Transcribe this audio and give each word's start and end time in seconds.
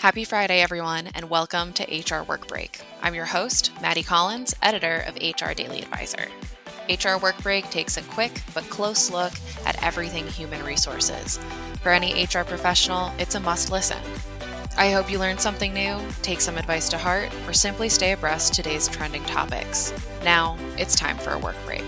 Happy 0.00 0.24
Friday, 0.24 0.62
everyone, 0.62 1.08
and 1.14 1.28
welcome 1.28 1.74
to 1.74 1.84
HR 1.84 2.22
Work 2.22 2.48
Break. 2.48 2.80
I'm 3.02 3.14
your 3.14 3.26
host, 3.26 3.70
Maddie 3.82 4.02
Collins, 4.02 4.54
editor 4.62 5.04
of 5.06 5.14
HR 5.16 5.52
Daily 5.52 5.82
Advisor. 5.82 6.26
HR 6.88 7.22
Work 7.22 7.42
Break 7.42 7.68
takes 7.68 7.98
a 7.98 8.02
quick 8.04 8.40
but 8.54 8.64
close 8.70 9.10
look 9.10 9.34
at 9.66 9.82
everything 9.84 10.26
human 10.26 10.64
resources. 10.64 11.38
For 11.82 11.92
any 11.92 12.24
HR 12.24 12.44
professional, 12.44 13.12
it's 13.18 13.34
a 13.34 13.40
must 13.40 13.70
listen. 13.70 13.98
I 14.78 14.90
hope 14.90 15.10
you 15.10 15.18
learned 15.18 15.38
something 15.38 15.74
new, 15.74 16.00
take 16.22 16.40
some 16.40 16.56
advice 16.56 16.88
to 16.88 16.96
heart, 16.96 17.30
or 17.46 17.52
simply 17.52 17.90
stay 17.90 18.12
abreast 18.12 18.54
today's 18.54 18.88
trending 18.88 19.24
topics. 19.24 19.92
Now, 20.24 20.56
it's 20.78 20.96
time 20.96 21.18
for 21.18 21.34
a 21.34 21.38
work 21.38 21.56
break. 21.66 21.84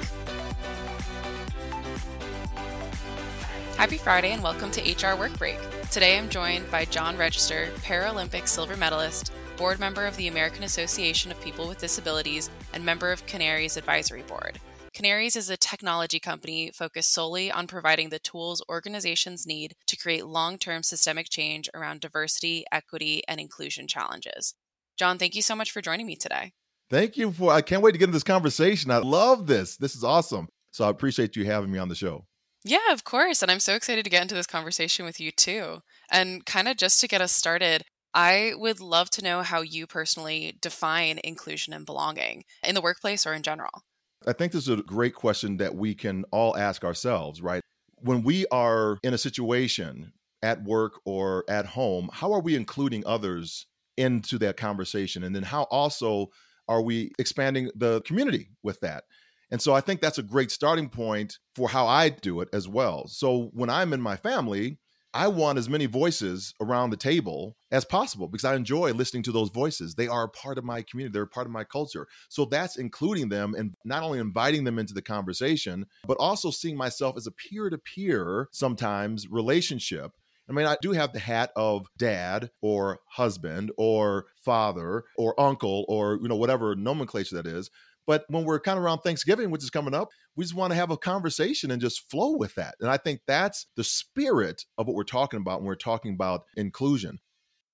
Happy 3.78 3.96
Friday 3.96 4.32
and 4.32 4.42
welcome 4.42 4.70
to 4.72 4.82
HR 4.82 5.16
Work 5.18 5.38
Break. 5.38 5.58
Today 5.92 6.16
I'm 6.16 6.30
joined 6.30 6.70
by 6.70 6.86
John 6.86 7.18
Register, 7.18 7.68
Paralympic 7.82 8.48
silver 8.48 8.78
medalist, 8.78 9.30
board 9.58 9.78
member 9.78 10.06
of 10.06 10.16
the 10.16 10.26
American 10.26 10.62
Association 10.62 11.30
of 11.30 11.38
People 11.42 11.68
with 11.68 11.80
Disabilities, 11.80 12.48
and 12.72 12.82
member 12.82 13.12
of 13.12 13.26
Kanarys 13.26 13.76
Advisory 13.76 14.22
Board. 14.22 14.58
Kanarys 14.96 15.36
is 15.36 15.50
a 15.50 15.56
technology 15.58 16.18
company 16.18 16.70
focused 16.72 17.12
solely 17.12 17.52
on 17.52 17.66
providing 17.66 18.08
the 18.08 18.18
tools 18.18 18.64
organizations 18.70 19.46
need 19.46 19.74
to 19.86 19.98
create 19.98 20.24
long 20.24 20.56
term 20.56 20.82
systemic 20.82 21.28
change 21.28 21.68
around 21.74 22.00
diversity, 22.00 22.64
equity, 22.72 23.22
and 23.28 23.38
inclusion 23.38 23.86
challenges. 23.86 24.54
John, 24.98 25.18
thank 25.18 25.34
you 25.34 25.42
so 25.42 25.54
much 25.54 25.72
for 25.72 25.82
joining 25.82 26.06
me 26.06 26.16
today. 26.16 26.52
Thank 26.88 27.18
you 27.18 27.32
for, 27.32 27.52
I 27.52 27.60
can't 27.60 27.82
wait 27.82 27.92
to 27.92 27.98
get 27.98 28.04
into 28.04 28.16
this 28.16 28.22
conversation. 28.22 28.90
I 28.90 28.96
love 28.96 29.46
this. 29.46 29.76
This 29.76 29.94
is 29.94 30.04
awesome. 30.04 30.48
So 30.70 30.86
I 30.86 30.88
appreciate 30.88 31.36
you 31.36 31.44
having 31.44 31.70
me 31.70 31.78
on 31.78 31.90
the 31.90 31.94
show. 31.94 32.24
Yeah, 32.64 32.92
of 32.92 33.04
course. 33.04 33.42
And 33.42 33.50
I'm 33.50 33.60
so 33.60 33.74
excited 33.74 34.04
to 34.04 34.10
get 34.10 34.22
into 34.22 34.34
this 34.34 34.46
conversation 34.46 35.04
with 35.04 35.20
you 35.20 35.32
too. 35.32 35.82
And 36.10 36.46
kind 36.46 36.68
of 36.68 36.76
just 36.76 37.00
to 37.00 37.08
get 37.08 37.20
us 37.20 37.32
started, 37.32 37.82
I 38.14 38.52
would 38.56 38.80
love 38.80 39.10
to 39.10 39.24
know 39.24 39.42
how 39.42 39.62
you 39.62 39.86
personally 39.86 40.56
define 40.60 41.18
inclusion 41.24 41.72
and 41.72 41.86
belonging 41.86 42.44
in 42.62 42.74
the 42.74 42.80
workplace 42.80 43.26
or 43.26 43.32
in 43.32 43.42
general. 43.42 43.82
I 44.26 44.32
think 44.32 44.52
this 44.52 44.68
is 44.68 44.78
a 44.78 44.82
great 44.82 45.14
question 45.14 45.56
that 45.56 45.74
we 45.74 45.94
can 45.94 46.24
all 46.30 46.56
ask 46.56 46.84
ourselves, 46.84 47.42
right? 47.42 47.62
When 47.96 48.22
we 48.22 48.46
are 48.52 48.98
in 49.02 49.14
a 49.14 49.18
situation 49.18 50.12
at 50.42 50.62
work 50.62 51.00
or 51.04 51.44
at 51.48 51.66
home, 51.66 52.10
how 52.12 52.32
are 52.32 52.40
we 52.40 52.54
including 52.54 53.04
others 53.06 53.66
into 53.96 54.38
that 54.38 54.56
conversation? 54.56 55.24
And 55.24 55.34
then 55.34 55.42
how 55.42 55.64
also 55.64 56.28
are 56.68 56.82
we 56.82 57.12
expanding 57.18 57.70
the 57.74 58.02
community 58.02 58.50
with 58.62 58.78
that? 58.80 59.04
And 59.52 59.60
so 59.60 59.74
I 59.74 59.82
think 59.82 60.00
that's 60.00 60.18
a 60.18 60.22
great 60.22 60.50
starting 60.50 60.88
point 60.88 61.38
for 61.54 61.68
how 61.68 61.86
I 61.86 62.08
do 62.08 62.40
it 62.40 62.48
as 62.54 62.66
well. 62.66 63.06
So 63.06 63.50
when 63.52 63.68
I'm 63.68 63.92
in 63.92 64.00
my 64.00 64.16
family, 64.16 64.78
I 65.14 65.28
want 65.28 65.58
as 65.58 65.68
many 65.68 65.84
voices 65.84 66.54
around 66.58 66.88
the 66.88 66.96
table 66.96 67.58
as 67.70 67.84
possible 67.84 68.28
because 68.28 68.46
I 68.46 68.54
enjoy 68.54 68.92
listening 68.92 69.22
to 69.24 69.32
those 69.32 69.50
voices. 69.50 69.94
They 69.94 70.08
are 70.08 70.24
a 70.24 70.28
part 70.30 70.56
of 70.56 70.64
my 70.64 70.80
community, 70.80 71.12
they're 71.12 71.24
a 71.24 71.28
part 71.28 71.46
of 71.46 71.52
my 71.52 71.64
culture. 71.64 72.08
So 72.30 72.46
that's 72.46 72.76
including 72.76 73.28
them 73.28 73.54
and 73.54 73.74
not 73.84 74.02
only 74.02 74.20
inviting 74.20 74.64
them 74.64 74.78
into 74.78 74.94
the 74.94 75.02
conversation, 75.02 75.84
but 76.06 76.16
also 76.16 76.50
seeing 76.50 76.78
myself 76.78 77.18
as 77.18 77.26
a 77.26 77.30
peer 77.30 77.68
to 77.68 77.76
peer, 77.76 78.48
sometimes 78.52 79.28
relationship. 79.30 80.12
I 80.48 80.52
mean, 80.52 80.66
I 80.66 80.76
do 80.82 80.92
have 80.92 81.12
the 81.12 81.18
hat 81.18 81.50
of 81.54 81.86
dad 81.98 82.50
or 82.60 82.98
husband 83.08 83.70
or 83.76 84.26
father 84.36 85.04
or 85.16 85.38
uncle 85.40 85.84
or, 85.88 86.18
you 86.20 86.28
know, 86.28 86.36
whatever 86.36 86.74
nomenclature 86.74 87.36
that 87.36 87.46
is. 87.46 87.70
But 88.06 88.24
when 88.28 88.44
we're 88.44 88.60
kind 88.60 88.78
of 88.78 88.84
around 88.84 88.98
Thanksgiving, 88.98 89.50
which 89.50 89.62
is 89.62 89.70
coming 89.70 89.94
up, 89.94 90.08
we 90.36 90.44
just 90.44 90.54
want 90.54 90.72
to 90.72 90.76
have 90.76 90.90
a 90.90 90.96
conversation 90.96 91.70
and 91.70 91.80
just 91.80 92.10
flow 92.10 92.36
with 92.36 92.54
that. 92.56 92.74
And 92.80 92.90
I 92.90 92.96
think 92.96 93.20
that's 93.26 93.66
the 93.76 93.84
spirit 93.84 94.64
of 94.78 94.86
what 94.86 94.96
we're 94.96 95.04
talking 95.04 95.40
about 95.40 95.60
when 95.60 95.66
we're 95.66 95.74
talking 95.76 96.14
about 96.14 96.42
inclusion. 96.56 97.18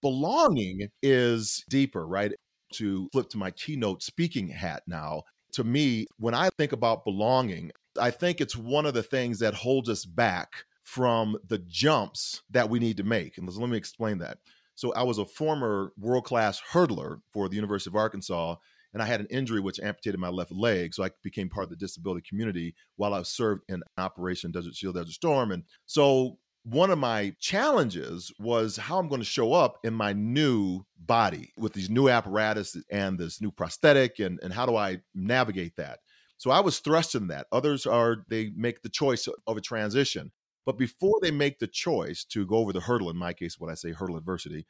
Belonging 0.02 0.88
is 1.02 1.64
deeper, 1.68 2.06
right? 2.06 2.32
To 2.74 3.08
flip 3.12 3.30
to 3.30 3.38
my 3.38 3.50
keynote 3.50 4.02
speaking 4.02 4.48
hat 4.48 4.82
now, 4.86 5.22
to 5.52 5.64
me, 5.64 6.06
when 6.18 6.34
I 6.34 6.50
think 6.58 6.72
about 6.72 7.04
belonging, 7.04 7.72
I 7.98 8.10
think 8.10 8.40
it's 8.40 8.56
one 8.56 8.86
of 8.86 8.94
the 8.94 9.02
things 9.02 9.38
that 9.38 9.54
holds 9.54 9.88
us 9.88 10.04
back 10.04 10.64
from 10.82 11.36
the 11.46 11.58
jumps 11.58 12.42
that 12.50 12.68
we 12.70 12.78
need 12.78 12.96
to 12.98 13.02
make. 13.02 13.38
And 13.38 13.50
let 13.56 13.68
me 13.68 13.76
explain 13.76 14.18
that. 14.18 14.38
So, 14.74 14.92
I 14.92 15.02
was 15.02 15.18
a 15.18 15.24
former 15.24 15.92
world 15.98 16.24
class 16.24 16.60
hurdler 16.72 17.20
for 17.32 17.48
the 17.48 17.56
University 17.56 17.90
of 17.90 17.96
Arkansas 17.96 18.56
and 18.92 19.02
I 19.02 19.06
had 19.06 19.20
an 19.20 19.26
injury 19.30 19.60
which 19.60 19.80
amputated 19.80 20.20
my 20.20 20.28
left 20.28 20.52
leg. 20.52 20.94
So 20.94 21.04
I 21.04 21.10
became 21.22 21.48
part 21.48 21.64
of 21.64 21.70
the 21.70 21.76
disability 21.76 22.26
community 22.28 22.74
while 22.96 23.14
I 23.14 23.22
served 23.22 23.62
in 23.68 23.82
Operation 23.96 24.50
Desert 24.50 24.74
Shield, 24.74 24.94
Desert 24.94 25.12
Storm. 25.12 25.52
And 25.52 25.64
so 25.86 26.38
one 26.64 26.90
of 26.90 26.98
my 26.98 27.34
challenges 27.40 28.32
was 28.38 28.76
how 28.76 28.98
I'm 28.98 29.08
going 29.08 29.20
to 29.20 29.26
show 29.26 29.52
up 29.52 29.78
in 29.84 29.94
my 29.94 30.12
new 30.12 30.82
body 30.98 31.52
with 31.56 31.72
these 31.72 31.88
new 31.88 32.08
apparatus 32.08 32.76
and 32.90 33.18
this 33.18 33.40
new 33.40 33.50
prosthetic, 33.50 34.18
and, 34.18 34.38
and 34.42 34.52
how 34.52 34.66
do 34.66 34.76
I 34.76 34.98
navigate 35.14 35.76
that? 35.76 36.00
So 36.36 36.50
I 36.50 36.60
was 36.60 36.78
thrust 36.78 37.14
in 37.14 37.28
that. 37.28 37.46
Others 37.52 37.86
are, 37.86 38.24
they 38.28 38.52
make 38.54 38.82
the 38.82 38.88
choice 38.88 39.28
of 39.46 39.56
a 39.56 39.60
transition. 39.60 40.30
But 40.66 40.76
before 40.76 41.18
they 41.22 41.30
make 41.30 41.58
the 41.58 41.66
choice 41.66 42.24
to 42.26 42.46
go 42.46 42.56
over 42.56 42.72
the 42.72 42.80
hurdle, 42.80 43.08
in 43.08 43.16
my 43.16 43.32
case, 43.32 43.58
what 43.58 43.70
I 43.70 43.74
say 43.74 43.92
hurdle 43.92 44.18
adversity, 44.18 44.66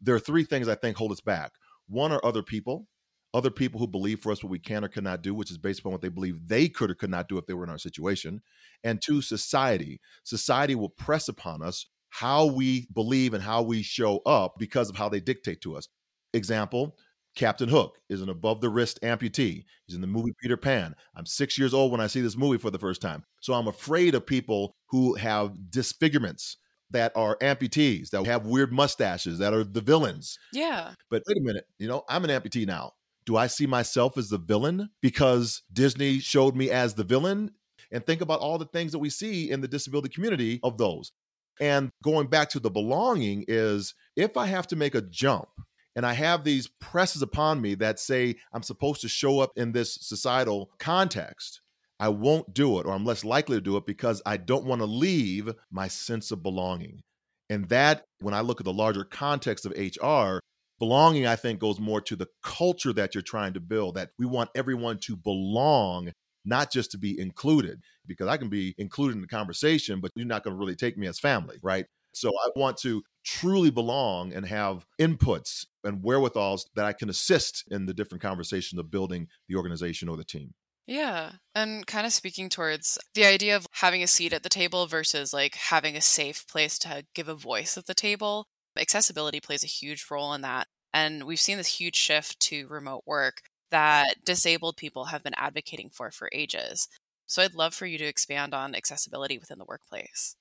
there 0.00 0.14
are 0.14 0.20
three 0.20 0.44
things 0.44 0.68
I 0.68 0.74
think 0.74 0.96
hold 0.96 1.12
us 1.12 1.20
back. 1.20 1.52
One 1.88 2.12
are 2.12 2.20
other 2.22 2.42
people, 2.42 2.86
other 3.34 3.50
people 3.50 3.78
who 3.78 3.86
believe 3.86 4.20
for 4.20 4.32
us 4.32 4.42
what 4.42 4.50
we 4.50 4.58
can 4.58 4.84
or 4.84 4.88
cannot 4.88 5.22
do, 5.22 5.34
which 5.34 5.50
is 5.50 5.58
based 5.58 5.80
upon 5.80 5.92
what 5.92 6.00
they 6.00 6.08
believe 6.08 6.48
they 6.48 6.68
could 6.68 6.90
or 6.90 6.94
could 6.94 7.10
not 7.10 7.28
do 7.28 7.38
if 7.38 7.46
they 7.46 7.54
were 7.54 7.64
in 7.64 7.70
our 7.70 7.78
situation. 7.78 8.40
And 8.84 9.00
two, 9.00 9.20
society. 9.20 10.00
Society 10.24 10.74
will 10.74 10.88
press 10.88 11.28
upon 11.28 11.62
us 11.62 11.86
how 12.10 12.46
we 12.46 12.88
believe 12.94 13.34
and 13.34 13.42
how 13.42 13.62
we 13.62 13.82
show 13.82 14.18
up 14.24 14.54
because 14.58 14.88
of 14.88 14.96
how 14.96 15.08
they 15.08 15.20
dictate 15.20 15.60
to 15.60 15.76
us. 15.76 15.88
Example, 16.32 16.96
Captain 17.36 17.68
Hook 17.68 17.98
is 18.08 18.22
an 18.22 18.30
above 18.30 18.60
the 18.60 18.70
wrist 18.70 18.98
amputee. 19.02 19.64
He's 19.86 19.94
in 19.94 20.00
the 20.00 20.06
movie 20.06 20.32
Peter 20.42 20.56
Pan. 20.56 20.94
I'm 21.14 21.26
six 21.26 21.58
years 21.58 21.74
old 21.74 21.92
when 21.92 22.00
I 22.00 22.06
see 22.06 22.20
this 22.20 22.36
movie 22.36 22.58
for 22.58 22.70
the 22.70 22.78
first 22.78 23.02
time. 23.02 23.24
So 23.40 23.52
I'm 23.52 23.68
afraid 23.68 24.14
of 24.14 24.26
people 24.26 24.74
who 24.88 25.14
have 25.14 25.70
disfigurements 25.70 26.56
that 26.90 27.12
are 27.14 27.36
amputees, 27.36 28.10
that 28.10 28.24
have 28.26 28.46
weird 28.46 28.72
mustaches, 28.72 29.38
that 29.38 29.52
are 29.52 29.62
the 29.62 29.82
villains. 29.82 30.38
Yeah. 30.52 30.94
But 31.10 31.22
wait 31.28 31.36
a 31.36 31.42
minute, 31.42 31.66
you 31.78 31.86
know, 31.86 32.02
I'm 32.08 32.24
an 32.24 32.30
amputee 32.30 32.66
now 32.66 32.94
do 33.28 33.36
I 33.36 33.46
see 33.46 33.66
myself 33.66 34.16
as 34.16 34.30
the 34.30 34.38
villain 34.38 34.88
because 35.02 35.62
Disney 35.70 36.18
showed 36.18 36.56
me 36.56 36.70
as 36.70 36.94
the 36.94 37.04
villain? 37.04 37.50
And 37.92 38.04
think 38.04 38.22
about 38.22 38.40
all 38.40 38.56
the 38.56 38.64
things 38.64 38.90
that 38.92 39.00
we 39.00 39.10
see 39.10 39.50
in 39.50 39.60
the 39.60 39.68
disability 39.68 40.08
community 40.08 40.60
of 40.62 40.78
those. 40.78 41.12
And 41.60 41.90
going 42.02 42.28
back 42.28 42.48
to 42.50 42.58
the 42.58 42.70
belonging 42.70 43.44
is 43.46 43.94
if 44.16 44.38
I 44.38 44.46
have 44.46 44.66
to 44.68 44.76
make 44.76 44.94
a 44.94 45.02
jump 45.02 45.50
and 45.94 46.06
I 46.06 46.14
have 46.14 46.42
these 46.42 46.70
presses 46.80 47.20
upon 47.20 47.60
me 47.60 47.74
that 47.74 48.00
say 48.00 48.36
I'm 48.50 48.62
supposed 48.62 49.02
to 49.02 49.08
show 49.08 49.40
up 49.40 49.50
in 49.56 49.72
this 49.72 49.98
societal 50.00 50.70
context, 50.78 51.60
I 52.00 52.08
won't 52.08 52.54
do 52.54 52.80
it 52.80 52.86
or 52.86 52.94
I'm 52.94 53.04
less 53.04 53.26
likely 53.26 53.58
to 53.58 53.60
do 53.60 53.76
it 53.76 53.84
because 53.84 54.22
I 54.24 54.38
don't 54.38 54.64
want 54.64 54.80
to 54.80 54.86
leave 54.86 55.52
my 55.70 55.88
sense 55.88 56.30
of 56.30 56.42
belonging. 56.42 57.02
And 57.50 57.68
that, 57.68 58.04
when 58.20 58.32
I 58.32 58.40
look 58.40 58.58
at 58.62 58.64
the 58.64 58.72
larger 58.72 59.04
context 59.04 59.66
of 59.66 59.72
HR, 59.72 60.40
belonging 60.78 61.26
i 61.26 61.36
think 61.36 61.58
goes 61.58 61.80
more 61.80 62.00
to 62.00 62.16
the 62.16 62.28
culture 62.42 62.92
that 62.92 63.14
you're 63.14 63.22
trying 63.22 63.52
to 63.52 63.60
build 63.60 63.94
that 63.94 64.10
we 64.18 64.26
want 64.26 64.50
everyone 64.54 64.98
to 64.98 65.16
belong 65.16 66.12
not 66.44 66.72
just 66.72 66.90
to 66.90 66.98
be 66.98 67.18
included 67.18 67.80
because 68.06 68.28
i 68.28 68.36
can 68.36 68.48
be 68.48 68.74
included 68.78 69.14
in 69.14 69.20
the 69.20 69.28
conversation 69.28 70.00
but 70.00 70.10
you're 70.14 70.26
not 70.26 70.44
going 70.44 70.54
to 70.54 70.58
really 70.58 70.76
take 70.76 70.96
me 70.96 71.06
as 71.06 71.18
family 71.18 71.58
right 71.62 71.86
so 72.12 72.28
i 72.28 72.48
want 72.56 72.76
to 72.76 73.02
truly 73.24 73.70
belong 73.70 74.32
and 74.32 74.46
have 74.46 74.86
inputs 75.00 75.66
and 75.84 76.02
wherewithals 76.02 76.66
that 76.74 76.84
i 76.84 76.92
can 76.92 77.10
assist 77.10 77.64
in 77.70 77.86
the 77.86 77.94
different 77.94 78.22
conversations 78.22 78.78
of 78.78 78.90
building 78.90 79.26
the 79.48 79.56
organization 79.56 80.08
or 80.08 80.16
the 80.16 80.24
team 80.24 80.54
yeah. 80.88 81.32
And 81.54 81.86
kind 81.86 82.06
of 82.06 82.14
speaking 82.14 82.48
towards 82.48 82.98
the 83.14 83.26
idea 83.26 83.54
of 83.54 83.66
having 83.72 84.02
a 84.02 84.06
seat 84.06 84.32
at 84.32 84.42
the 84.42 84.48
table 84.48 84.86
versus 84.86 85.34
like 85.34 85.54
having 85.54 85.96
a 85.96 86.00
safe 86.00 86.46
place 86.48 86.78
to 86.78 87.04
give 87.14 87.28
a 87.28 87.34
voice 87.34 87.76
at 87.76 87.84
the 87.84 87.94
table 87.94 88.46
accessibility 88.78 89.40
plays 89.40 89.64
a 89.64 89.68
huge 89.68 90.06
role 90.10 90.32
in 90.34 90.42
that. 90.42 90.68
And 90.92 91.24
we've 91.24 91.40
seen 91.40 91.58
this 91.58 91.78
huge 91.78 91.96
shift 91.96 92.40
to 92.40 92.66
remote 92.68 93.02
work 93.06 93.42
that 93.70 94.24
disabled 94.24 94.76
people 94.76 95.06
have 95.06 95.22
been 95.22 95.34
advocating 95.36 95.90
for 95.90 96.10
for 96.10 96.30
ages. 96.32 96.88
So 97.26 97.42
I'd 97.42 97.54
love 97.54 97.74
for 97.74 97.86
you 97.86 97.98
to 97.98 98.06
expand 98.06 98.54
on 98.54 98.74
accessibility 98.74 99.38
within 99.38 99.58
the 99.58 99.66
workplace. 99.66 100.34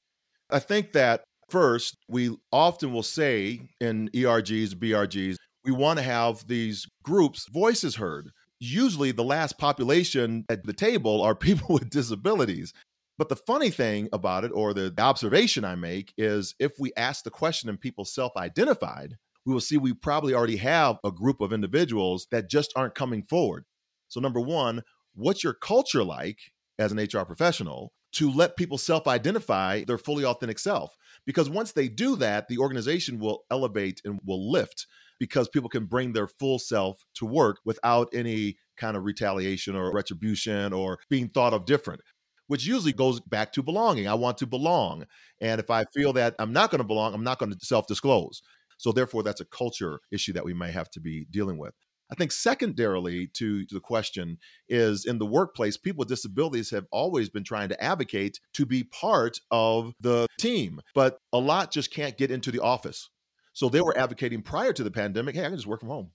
I 0.49 0.59
think 0.59 0.93
that 0.93 1.23
first, 1.49 1.97
we 2.07 2.37
often 2.51 2.93
will 2.93 3.03
say 3.03 3.69
in 3.81 4.09
ERGs, 4.13 4.73
BRGs, 4.75 5.35
we 5.65 5.71
want 5.71 5.99
to 5.99 6.03
have 6.03 6.47
these 6.47 6.87
groups' 7.03 7.47
voices 7.51 7.95
heard. 7.95 8.31
Usually, 8.59 9.11
the 9.11 9.23
last 9.23 9.57
population 9.57 10.45
at 10.49 10.63
the 10.63 10.73
table 10.73 11.21
are 11.21 11.35
people 11.49 11.73
with 11.75 11.89
disabilities. 11.89 12.73
But 13.17 13.29
the 13.29 13.35
funny 13.35 13.71
thing 13.71 14.09
about 14.13 14.43
it, 14.43 14.51
or 14.53 14.73
the 14.73 14.93
observation 14.97 15.65
I 15.65 15.75
make, 15.75 16.13
is 16.17 16.53
if 16.59 16.73
we 16.79 16.91
ask 16.95 17.23
the 17.23 17.31
question 17.31 17.67
and 17.67 17.79
people 17.79 18.05
self 18.05 18.31
identified, 18.37 19.17
we 19.45 19.53
will 19.53 19.61
see 19.61 19.77
we 19.77 19.93
probably 19.93 20.33
already 20.33 20.57
have 20.57 20.97
a 21.03 21.11
group 21.11 21.41
of 21.41 21.51
individuals 21.51 22.27
that 22.31 22.49
just 22.49 22.71
aren't 22.75 22.95
coming 22.95 23.23
forward. 23.23 23.65
So, 24.07 24.19
number 24.19 24.39
one, 24.39 24.83
what's 25.15 25.43
your 25.43 25.53
culture 25.53 26.03
like 26.03 26.37
as 26.77 26.91
an 26.91 26.99
HR 26.99 27.25
professional 27.25 27.91
to 28.13 28.31
let 28.31 28.55
people 28.55 28.77
self 28.77 29.07
identify 29.07 29.83
their 29.83 29.97
fully 29.97 30.23
authentic 30.23 30.59
self? 30.59 30.95
Because 31.25 31.49
once 31.49 31.71
they 31.71 31.87
do 31.87 32.15
that, 32.17 32.47
the 32.47 32.59
organization 32.59 33.17
will 33.17 33.45
elevate 33.49 33.99
and 34.05 34.19
will 34.23 34.51
lift 34.51 34.85
because 35.19 35.49
people 35.49 35.69
can 35.69 35.85
bring 35.85 36.13
their 36.13 36.27
full 36.27 36.59
self 36.59 37.03
to 37.15 37.25
work 37.25 37.57
without 37.65 38.09
any 38.13 38.57
kind 38.77 38.95
of 38.95 39.05
retaliation 39.05 39.75
or 39.75 39.91
retribution 39.91 40.71
or 40.71 40.99
being 41.09 41.29
thought 41.29 41.53
of 41.53 41.65
different 41.65 42.01
which 42.47 42.65
usually 42.65 42.93
goes 42.93 43.19
back 43.19 43.53
to 43.53 43.63
belonging. 43.63 44.07
I 44.07 44.15
want 44.15 44.37
to 44.39 44.47
belong. 44.47 45.05
And 45.41 45.59
if 45.59 45.69
I 45.69 45.85
feel 45.93 46.13
that 46.13 46.35
I'm 46.39 46.53
not 46.53 46.71
going 46.71 46.79
to 46.79 46.87
belong, 46.87 47.13
I'm 47.13 47.23
not 47.23 47.39
going 47.39 47.51
to 47.51 47.65
self 47.65 47.87
disclose. 47.87 48.41
So, 48.77 48.91
therefore, 48.91 49.23
that's 49.23 49.41
a 49.41 49.45
culture 49.45 49.99
issue 50.11 50.33
that 50.33 50.45
we 50.45 50.53
may 50.53 50.71
have 50.71 50.89
to 50.91 50.99
be 50.99 51.25
dealing 51.31 51.57
with. 51.57 51.73
I 52.11 52.15
think 52.15 52.31
secondarily 52.31 53.27
to, 53.33 53.65
to, 53.65 53.75
the 53.75 53.81
question 53.81 54.37
is 54.69 55.05
in 55.05 55.17
the 55.17 55.25
workplace, 55.25 55.75
people 55.75 55.99
with 55.99 56.07
disabilities 56.07 56.69
have 56.71 56.85
always 56.91 57.29
been 57.29 57.43
trying 57.43 57.69
to 57.69 57.83
advocate 57.83 58.39
to 58.53 58.65
be 58.65 58.85
part 58.85 59.39
of 59.51 59.93
the 59.99 60.27
team, 60.39 60.79
but 60.95 61.19
a 61.33 61.39
lot 61.39 61.71
just 61.71 61.91
can't 61.91 62.17
get 62.17 62.31
into 62.31 62.51
the 62.51 62.61
office. 62.61 63.09
So 63.51 63.67
they 63.67 63.81
were 63.81 63.97
advocating 63.97 64.41
prior 64.41 64.71
to 64.71 64.83
the 64.83 64.91
pandemic, 64.91 65.35
hey, 65.35 65.41
I 65.41 65.47
can 65.47 65.55
just 65.55 65.67
work 65.67 65.81
from 65.81 65.89
home. 65.89 66.11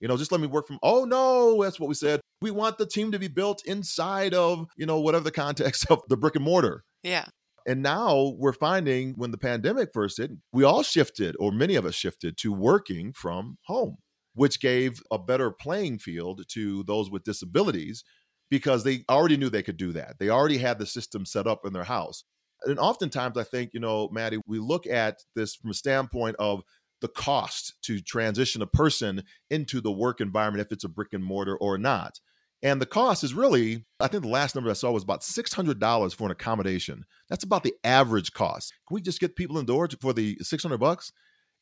You 0.00 0.08
know, 0.08 0.16
just 0.16 0.32
let 0.32 0.40
me 0.40 0.46
work 0.46 0.66
from. 0.66 0.78
Oh 0.82 1.04
no, 1.04 1.62
that's 1.62 1.80
what 1.80 1.88
we 1.88 1.94
said. 1.94 2.20
We 2.40 2.50
want 2.50 2.78
the 2.78 2.86
team 2.86 3.12
to 3.12 3.18
be 3.18 3.28
built 3.28 3.62
inside 3.64 4.32
of, 4.32 4.66
you 4.76 4.86
know, 4.86 5.00
whatever 5.00 5.24
the 5.24 5.30
context 5.30 5.86
of 5.90 6.02
the 6.08 6.16
brick 6.16 6.36
and 6.36 6.44
mortar. 6.44 6.84
Yeah. 7.02 7.26
And 7.66 7.82
now 7.82 8.34
we're 8.38 8.54
finding 8.54 9.12
when 9.16 9.30
the 9.30 9.38
pandemic 9.38 9.90
first 9.92 10.16
hit, 10.16 10.30
we 10.52 10.64
all 10.64 10.82
shifted, 10.82 11.36
or 11.38 11.52
many 11.52 11.74
of 11.74 11.84
us 11.84 11.94
shifted 11.94 12.38
to 12.38 12.52
working 12.52 13.12
from 13.12 13.58
home, 13.66 13.98
which 14.34 14.60
gave 14.60 15.02
a 15.10 15.18
better 15.18 15.50
playing 15.50 15.98
field 15.98 16.44
to 16.48 16.82
those 16.84 17.10
with 17.10 17.24
disabilities 17.24 18.04
because 18.50 18.84
they 18.84 19.04
already 19.10 19.36
knew 19.36 19.50
they 19.50 19.62
could 19.62 19.76
do 19.76 19.92
that. 19.92 20.14
They 20.18 20.30
already 20.30 20.58
had 20.58 20.78
the 20.78 20.86
system 20.86 21.26
set 21.26 21.46
up 21.46 21.66
in 21.66 21.74
their 21.74 21.84
house. 21.84 22.24
And 22.64 22.78
oftentimes, 22.78 23.36
I 23.36 23.44
think, 23.44 23.70
you 23.74 23.80
know, 23.80 24.08
Maddie, 24.10 24.40
we 24.46 24.58
look 24.58 24.86
at 24.86 25.18
this 25.36 25.54
from 25.54 25.70
a 25.70 25.74
standpoint 25.74 26.36
of 26.38 26.62
the 27.00 27.08
cost 27.08 27.74
to 27.82 28.00
transition 28.00 28.62
a 28.62 28.66
person 28.66 29.22
into 29.50 29.80
the 29.80 29.92
work 29.92 30.20
environment 30.20 30.64
if 30.64 30.72
it's 30.72 30.84
a 30.84 30.88
brick 30.88 31.12
and 31.12 31.24
mortar 31.24 31.56
or 31.56 31.78
not. 31.78 32.20
And 32.62 32.82
the 32.82 32.86
cost 32.86 33.22
is 33.22 33.34
really, 33.34 33.84
I 34.00 34.08
think 34.08 34.24
the 34.24 34.28
last 34.28 34.54
number 34.54 34.70
I 34.70 34.74
saw 34.74 34.90
was 34.90 35.04
about 35.04 35.22
$600 35.22 36.14
for 36.14 36.24
an 36.24 36.30
accommodation. 36.30 37.04
That's 37.28 37.44
about 37.44 37.62
the 37.62 37.74
average 37.84 38.32
cost. 38.32 38.72
Can 38.88 38.96
we 38.96 39.00
just 39.00 39.20
get 39.20 39.36
people 39.36 39.58
in 39.58 39.66
the 39.66 39.72
door 39.72 39.88
for 40.00 40.12
the 40.12 40.36
600 40.40 40.78
bucks? 40.78 41.12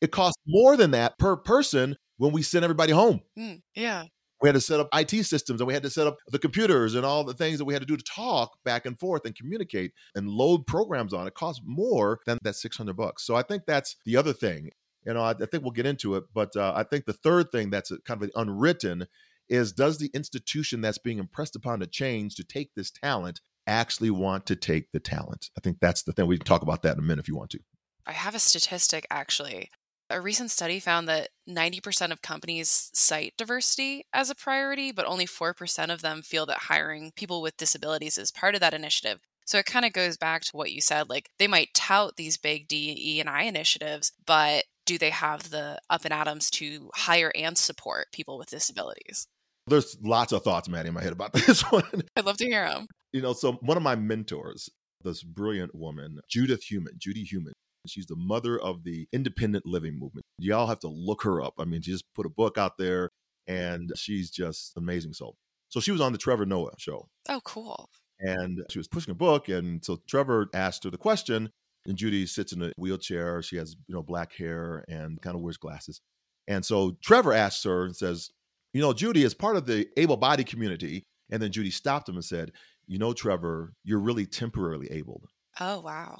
It 0.00 0.11
costs 0.11 0.41
more 0.47 0.77
than 0.77 0.93
that 0.93 1.19
per 1.19 1.37
person 1.37 1.97
when 2.17 2.33
we 2.33 2.43
send 2.43 2.65
everybody 2.65 2.93
home. 2.93 3.21
Mm, 3.38 3.61
yeah. 3.75 4.05
We 4.41 4.49
had 4.49 4.55
to 4.55 4.61
set 4.61 4.81
up 4.81 4.88
IT 4.93 5.25
systems 5.25 5.61
and 5.61 5.67
we 5.67 5.75
had 5.75 5.83
to 5.83 5.91
set 5.91 6.06
up 6.06 6.19
the 6.29 6.38
computers 6.38 6.94
and 6.94 7.06
all 7.06 7.25
the 7.25 7.35
things 7.35 7.59
that 7.59 7.65
we 7.65 7.73
had 7.73 7.81
to 7.81 7.87
do 7.87 7.97
to 7.97 8.05
talk 8.05 8.53
back 8.65 8.85
and 8.85 8.99
forth 8.99 9.25
and 9.25 9.35
communicate 9.35 9.93
and 10.15 10.29
load 10.29 10.67
programs 10.67 11.15
on. 11.15 11.27
It 11.27 11.35
costs 11.35 11.62
more 11.65 12.21
than 12.27 12.38
that 12.43 12.56
600 12.56 12.97
bucks. 12.97 13.25
So 13.25 13.35
I 13.35 13.43
think 13.43 13.62
that's 13.67 13.97
the 14.05 14.17
other 14.17 14.35
thing 14.35 14.71
you 15.06 15.14
know, 15.14 15.23
I, 15.23 15.31
I 15.31 15.47
think 15.47 15.62
we'll 15.62 15.70
get 15.70 15.87
into 15.87 16.17
it. 16.17 16.25
But 16.35 16.56
uh, 16.56 16.73
I 16.75 16.82
think 16.82 17.06
the 17.06 17.12
third 17.12 17.50
thing 17.53 17.70
that's 17.70 17.93
kind 18.05 18.23
of 18.23 18.31
unwritten 18.35 19.06
is 19.49 19.73
does 19.73 19.99
the 19.99 20.11
institution 20.12 20.81
that's 20.81 20.99
being 20.99 21.19
impressed 21.19 21.56
upon 21.56 21.81
to 21.81 21.87
change 21.87 22.35
to 22.35 22.44
take 22.44 22.75
this 22.75 22.91
talent 22.91 23.41
actually 23.67 24.11
want 24.11 24.47
to 24.47 24.56
take 24.56 24.91
the 24.93 25.00
talent? 25.00 25.50
I 25.56 25.61
think 25.61 25.79
that's 25.81 26.03
the 26.03 26.12
thing. 26.12 26.26
We 26.26 26.38
can 26.38 26.44
talk 26.44 26.62
about 26.62 26.82
that 26.82 26.94
in 26.94 26.99
a 26.99 27.03
minute 27.03 27.20
if 27.20 27.29
you 27.29 27.37
want 27.37 27.50
to. 27.50 27.61
I 28.06 28.12
have 28.12 28.35
a 28.35 28.41
statistic 28.41 29.06
actually. 29.11 29.70
A 30.08 30.20
recent 30.20 30.53
study 30.53 30.79
found 30.79 31.09
that 31.09 31.31
90% 31.49 32.12
of 32.12 32.23
companies 32.23 32.91
cite 32.94 33.35
diversity 33.37 34.05
as 34.12 34.31
a 34.31 34.37
priority, 34.37 34.93
but 34.93 35.05
only 35.05 35.26
4% 35.26 35.93
of 35.93 36.00
them 36.00 36.23
feel 36.23 36.47
that 36.47 36.59
hiring 36.59 37.11
people 37.17 37.43
with 37.43 37.56
disabilities 37.56 38.17
is 38.17 38.31
part 38.31 38.55
of 38.55 38.61
that 38.61 38.75
initiative. 38.75 39.20
So 39.47 39.59
it 39.59 39.67
kind 39.67 39.85
of 39.85 39.93
goes 39.93 40.17
back 40.17 40.43
to 40.43 40.56
what 40.56 40.73
you 40.73 40.81
said 40.81 41.09
like 41.09 41.31
they 41.38 41.47
might 41.47 41.75
tout 41.75 42.17
these 42.17 42.37
big 42.37 42.69
DE 42.69 43.20
and 43.20 43.29
I 43.29 43.43
initiatives, 43.44 44.12
but 44.26 44.64
do 44.87 44.97
they 44.97 45.11
have 45.11 45.50
the 45.50 45.79
up 45.91 46.05
and 46.05 46.15
atoms 46.15 46.50
to 46.53 46.91
hire 46.94 47.33
and 47.35 47.59
support 47.59 48.06
people 48.12 48.38
with 48.38 48.49
disabilities? 48.49 49.27
There's 49.67 49.99
lots 50.03 50.33
of 50.33 50.43
thoughts, 50.43 50.69
Maddie, 50.69 50.88
in 50.88 50.94
my 50.94 51.03
head 51.03 51.12
about 51.12 51.33
this 51.47 51.62
one. 51.62 51.85
I'd 52.17 52.25
love 52.25 52.38
to 52.38 52.47
hear 52.47 52.67
them. 52.67 52.87
You 53.12 53.21
know, 53.21 53.33
so 53.33 53.53
one 53.55 53.77
of 53.77 53.83
my 53.83 53.97
mentors, 53.97 54.71
this 55.03 55.23
brilliant 55.23 55.75
woman, 55.75 56.21
Judith 56.29 56.65
Heumann, 56.65 56.94
Judy 56.99 57.25
Heumann, 57.25 57.53
she's 57.87 58.06
the 58.06 58.17
mother 58.17 58.59
of 58.59 58.85
the 58.85 59.06
independent 59.12 59.67
living 59.67 59.99
movement. 59.99 60.25
Y'all 60.38 60.69
have 60.69 60.81
to 60.81 60.88
look 60.88 61.23
her 61.23 61.43
up. 61.43 61.55
I 61.59 61.65
mean, 61.65 61.83
she 61.83 61.91
just 61.93 62.05
put 62.15 62.27
a 62.27 62.31
book 62.31 62.56
out 62.56 62.79
there 62.79 63.11
and 63.47 63.93
she's 63.97 64.31
just 64.31 64.73
amazing 64.77 65.12
soul. 65.12 65.37
So 65.69 65.81
she 65.81 65.93
was 65.93 66.00
on 66.00 66.12
the 66.12 66.19
Trevor 66.19 66.47
Noah 66.47 66.73
show. 66.79 67.09
Oh, 67.29 67.41
cool. 67.44 67.88
And 68.21 68.65
she 68.71 68.79
was 68.79 68.88
pushing 68.88 69.11
a 69.12 69.17
book. 69.17 69.49
And 69.49 69.85
so 69.85 70.00
Trevor 70.09 70.49
asked 70.55 70.85
her 70.85 70.91
the 70.91 70.99
question 70.99 71.50
and 71.87 71.97
Judy 71.97 72.27
sits 72.27 72.53
in 72.53 72.62
a 72.62 72.73
wheelchair. 72.77 73.43
She 73.43 73.56
has, 73.56 73.77
you 73.87 73.94
know, 73.94 74.03
black 74.03 74.33
hair 74.37 74.85
and 74.88 75.21
kind 75.21 75.37
of 75.37 75.43
wears 75.43 75.56
glasses. 75.56 76.00
And 76.49 76.65
so 76.65 76.97
Trevor 77.03 77.33
asks 77.33 77.65
her 77.65 77.85
and 77.85 77.97
says, 77.97 78.31
You 78.73 78.81
know, 78.81 78.93
Judy, 78.93 79.23
is 79.23 79.35
part 79.35 79.56
of 79.56 79.67
the 79.67 79.87
able 79.97 80.17
bodied 80.17 80.47
community, 80.47 81.05
and 81.31 81.43
then 81.43 81.53
Judy 81.53 81.71
stopped 81.71 82.09
him 82.09 82.17
and 82.17 82.25
said, 82.25 82.53
You 82.87 82.99
know, 82.99 83.12
Trevor, 83.12 83.73
you're 83.85 84.00
really 84.00 84.27
temporarily 84.27 84.88
abled. 84.91 85.25
Oh, 85.61 85.81
wow. 85.81 86.17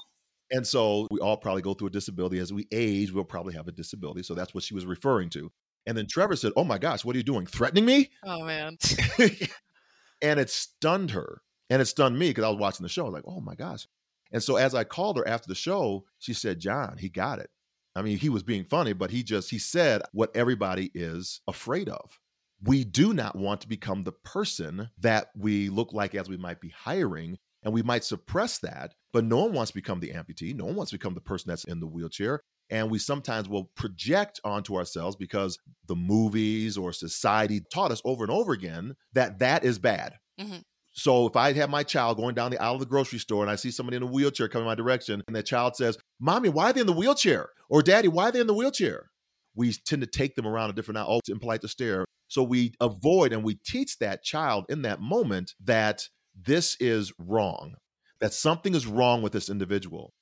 And 0.51 0.65
so 0.65 1.07
we 1.11 1.19
all 1.19 1.37
probably 1.37 1.61
go 1.61 1.73
through 1.73 1.89
a 1.89 1.91
disability. 1.91 2.39
As 2.39 2.53
we 2.53 2.67
age, 2.71 3.11
we'll 3.11 3.25
probably 3.25 3.53
have 3.53 3.67
a 3.67 3.71
disability. 3.71 4.23
So 4.23 4.33
that's 4.33 4.53
what 4.53 4.63
she 4.63 4.73
was 4.73 4.85
referring 4.85 5.29
to. 5.31 5.51
And 5.85 5.97
then 5.97 6.07
Trevor 6.09 6.35
said, 6.35 6.53
Oh 6.55 6.63
my 6.63 6.77
gosh, 6.77 7.05
what 7.05 7.15
are 7.15 7.19
you 7.19 7.23
doing? 7.23 7.45
Threatening 7.45 7.85
me? 7.85 8.09
Oh, 8.23 8.45
man. 8.45 8.77
and 10.21 10.39
it 10.39 10.49
stunned 10.49 11.11
her. 11.11 11.41
And 11.69 11.81
it 11.81 11.85
stunned 11.85 12.17
me 12.17 12.29
because 12.29 12.45
I 12.45 12.49
was 12.49 12.59
watching 12.59 12.83
the 12.83 12.89
show. 12.89 13.03
I 13.03 13.05
was 13.05 13.13
like, 13.13 13.23
Oh 13.27 13.41
my 13.41 13.55
gosh. 13.55 13.87
And 14.31 14.43
so 14.43 14.55
as 14.55 14.75
I 14.75 14.83
called 14.83 15.17
her 15.17 15.27
after 15.27 15.47
the 15.47 15.55
show, 15.55 16.05
she 16.19 16.33
said, 16.33 16.59
John, 16.59 16.97
he 16.97 17.09
got 17.09 17.39
it. 17.39 17.49
I 17.95 18.01
mean, 18.01 18.17
he 18.17 18.29
was 18.29 18.43
being 18.43 18.63
funny, 18.65 18.93
but 18.93 19.11
he 19.11 19.23
just, 19.23 19.49
he 19.49 19.59
said 19.59 20.03
what 20.11 20.35
everybody 20.35 20.91
is 20.93 21.41
afraid 21.47 21.89
of. 21.89 22.19
We 22.63 22.83
do 22.83 23.13
not 23.13 23.35
want 23.35 23.61
to 23.61 23.67
become 23.67 24.03
the 24.03 24.11
person 24.11 24.89
that 24.99 25.29
we 25.35 25.69
look 25.69 25.93
like 25.93 26.15
as 26.15 26.29
we 26.29 26.37
might 26.37 26.59
be 26.59 26.69
hiring, 26.69 27.37
and 27.63 27.73
we 27.73 27.83
might 27.83 28.03
suppress 28.03 28.59
that, 28.59 28.93
but 29.11 29.25
no 29.25 29.37
one 29.43 29.53
wants 29.53 29.71
to 29.71 29.75
become 29.75 29.99
the 29.99 30.11
amputee. 30.11 30.55
No 30.55 30.65
one 30.65 30.75
wants 30.75 30.91
to 30.91 30.97
become 30.97 31.15
the 31.15 31.21
person 31.21 31.49
that's 31.49 31.65
in 31.65 31.79
the 31.79 31.87
wheelchair. 31.87 32.41
And 32.69 32.91
we 32.91 32.99
sometimes 32.99 33.49
will 33.49 33.71
project 33.75 34.39
onto 34.43 34.75
ourselves 34.75 35.15
because 35.15 35.57
the 35.87 35.95
movies 35.95 36.77
or 36.77 36.93
society 36.93 37.61
taught 37.73 37.91
us 37.91 38.01
over 38.05 38.23
and 38.23 38.31
over 38.31 38.53
again 38.53 38.95
that 39.13 39.39
that 39.39 39.63
is 39.63 39.79
bad. 39.79 40.15
Mm-hmm. 40.39 40.57
So 40.97 41.27
if 41.27 41.35
I 41.35 41.53
have 41.53 41.69
my 41.69 41.83
child 41.83 42.17
going 42.17 42.33
down 42.33 42.49
the 42.49 42.57
aisle 42.57 42.73
of 42.73 42.79
the 42.79 42.87
grocery 42.87 43.19
store 43.19 43.43
and 43.43 43.51
I 43.51 43.55
see 43.55 43.69
somebody 43.69 43.97
in 43.97 44.03
a 44.03 44.07
wheelchair 44.07 44.47
coming 44.47 44.65
my 44.65 44.73
direction, 44.73 45.23
and 45.27 45.35
that 45.35 45.45
child 45.45 45.75
says, 45.75 45.95
Mommy, 46.19 46.49
why 46.49 46.71
are 46.71 46.73
they 46.73 46.81
in 46.81 46.87
the 46.87 46.93
wheelchair? 46.93 47.49
Or 47.69 47.83
Daddy, 47.83 48.07
why 48.07 48.29
are 48.29 48.31
they 48.31 48.39
in 48.39 48.47
the 48.47 48.53
wheelchair? 48.55 49.11
We 49.55 49.73
tend 49.73 50.01
to 50.01 50.07
take 50.07 50.35
them 50.35 50.47
around 50.47 50.71
a 50.71 50.73
different 50.73 50.97
aisle, 50.97 51.21
oh, 51.27 51.31
impolite 51.31 51.61
to 51.61 51.67
stare. 51.67 52.05
So 52.27 52.41
we 52.41 52.73
avoid 52.81 53.31
and 53.31 53.43
we 53.43 53.59
teach 53.63 53.99
that 53.99 54.23
child 54.23 54.65
in 54.69 54.81
that 54.81 54.99
moment 54.99 55.53
that 55.63 56.09
this 56.35 56.75
is 56.79 57.13
wrong, 57.19 57.75
that 58.19 58.33
something 58.33 58.73
is 58.73 58.87
wrong 58.87 59.21
with 59.21 59.33
this 59.33 59.49
individual. 59.49 60.13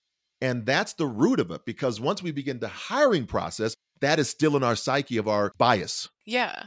And 0.41 0.65
that's 0.65 0.94
the 0.94 1.08
root 1.08 1.39
of 1.39 1.51
it 1.51 1.62
because 1.65 2.01
once 2.01 2.22
we 2.22 2.32
begin 2.32 2.60
the 2.60 2.67
hiring 2.67 3.25
process, 3.25 3.75
that 4.01 4.20
is 4.20 4.29
still 4.29 4.58
in 4.58 4.63
our 4.63 4.75
psyche 4.75 5.15
of 5.17 5.29
our 5.29 5.53
bias. 5.58 6.10
Yeah. 6.25 6.63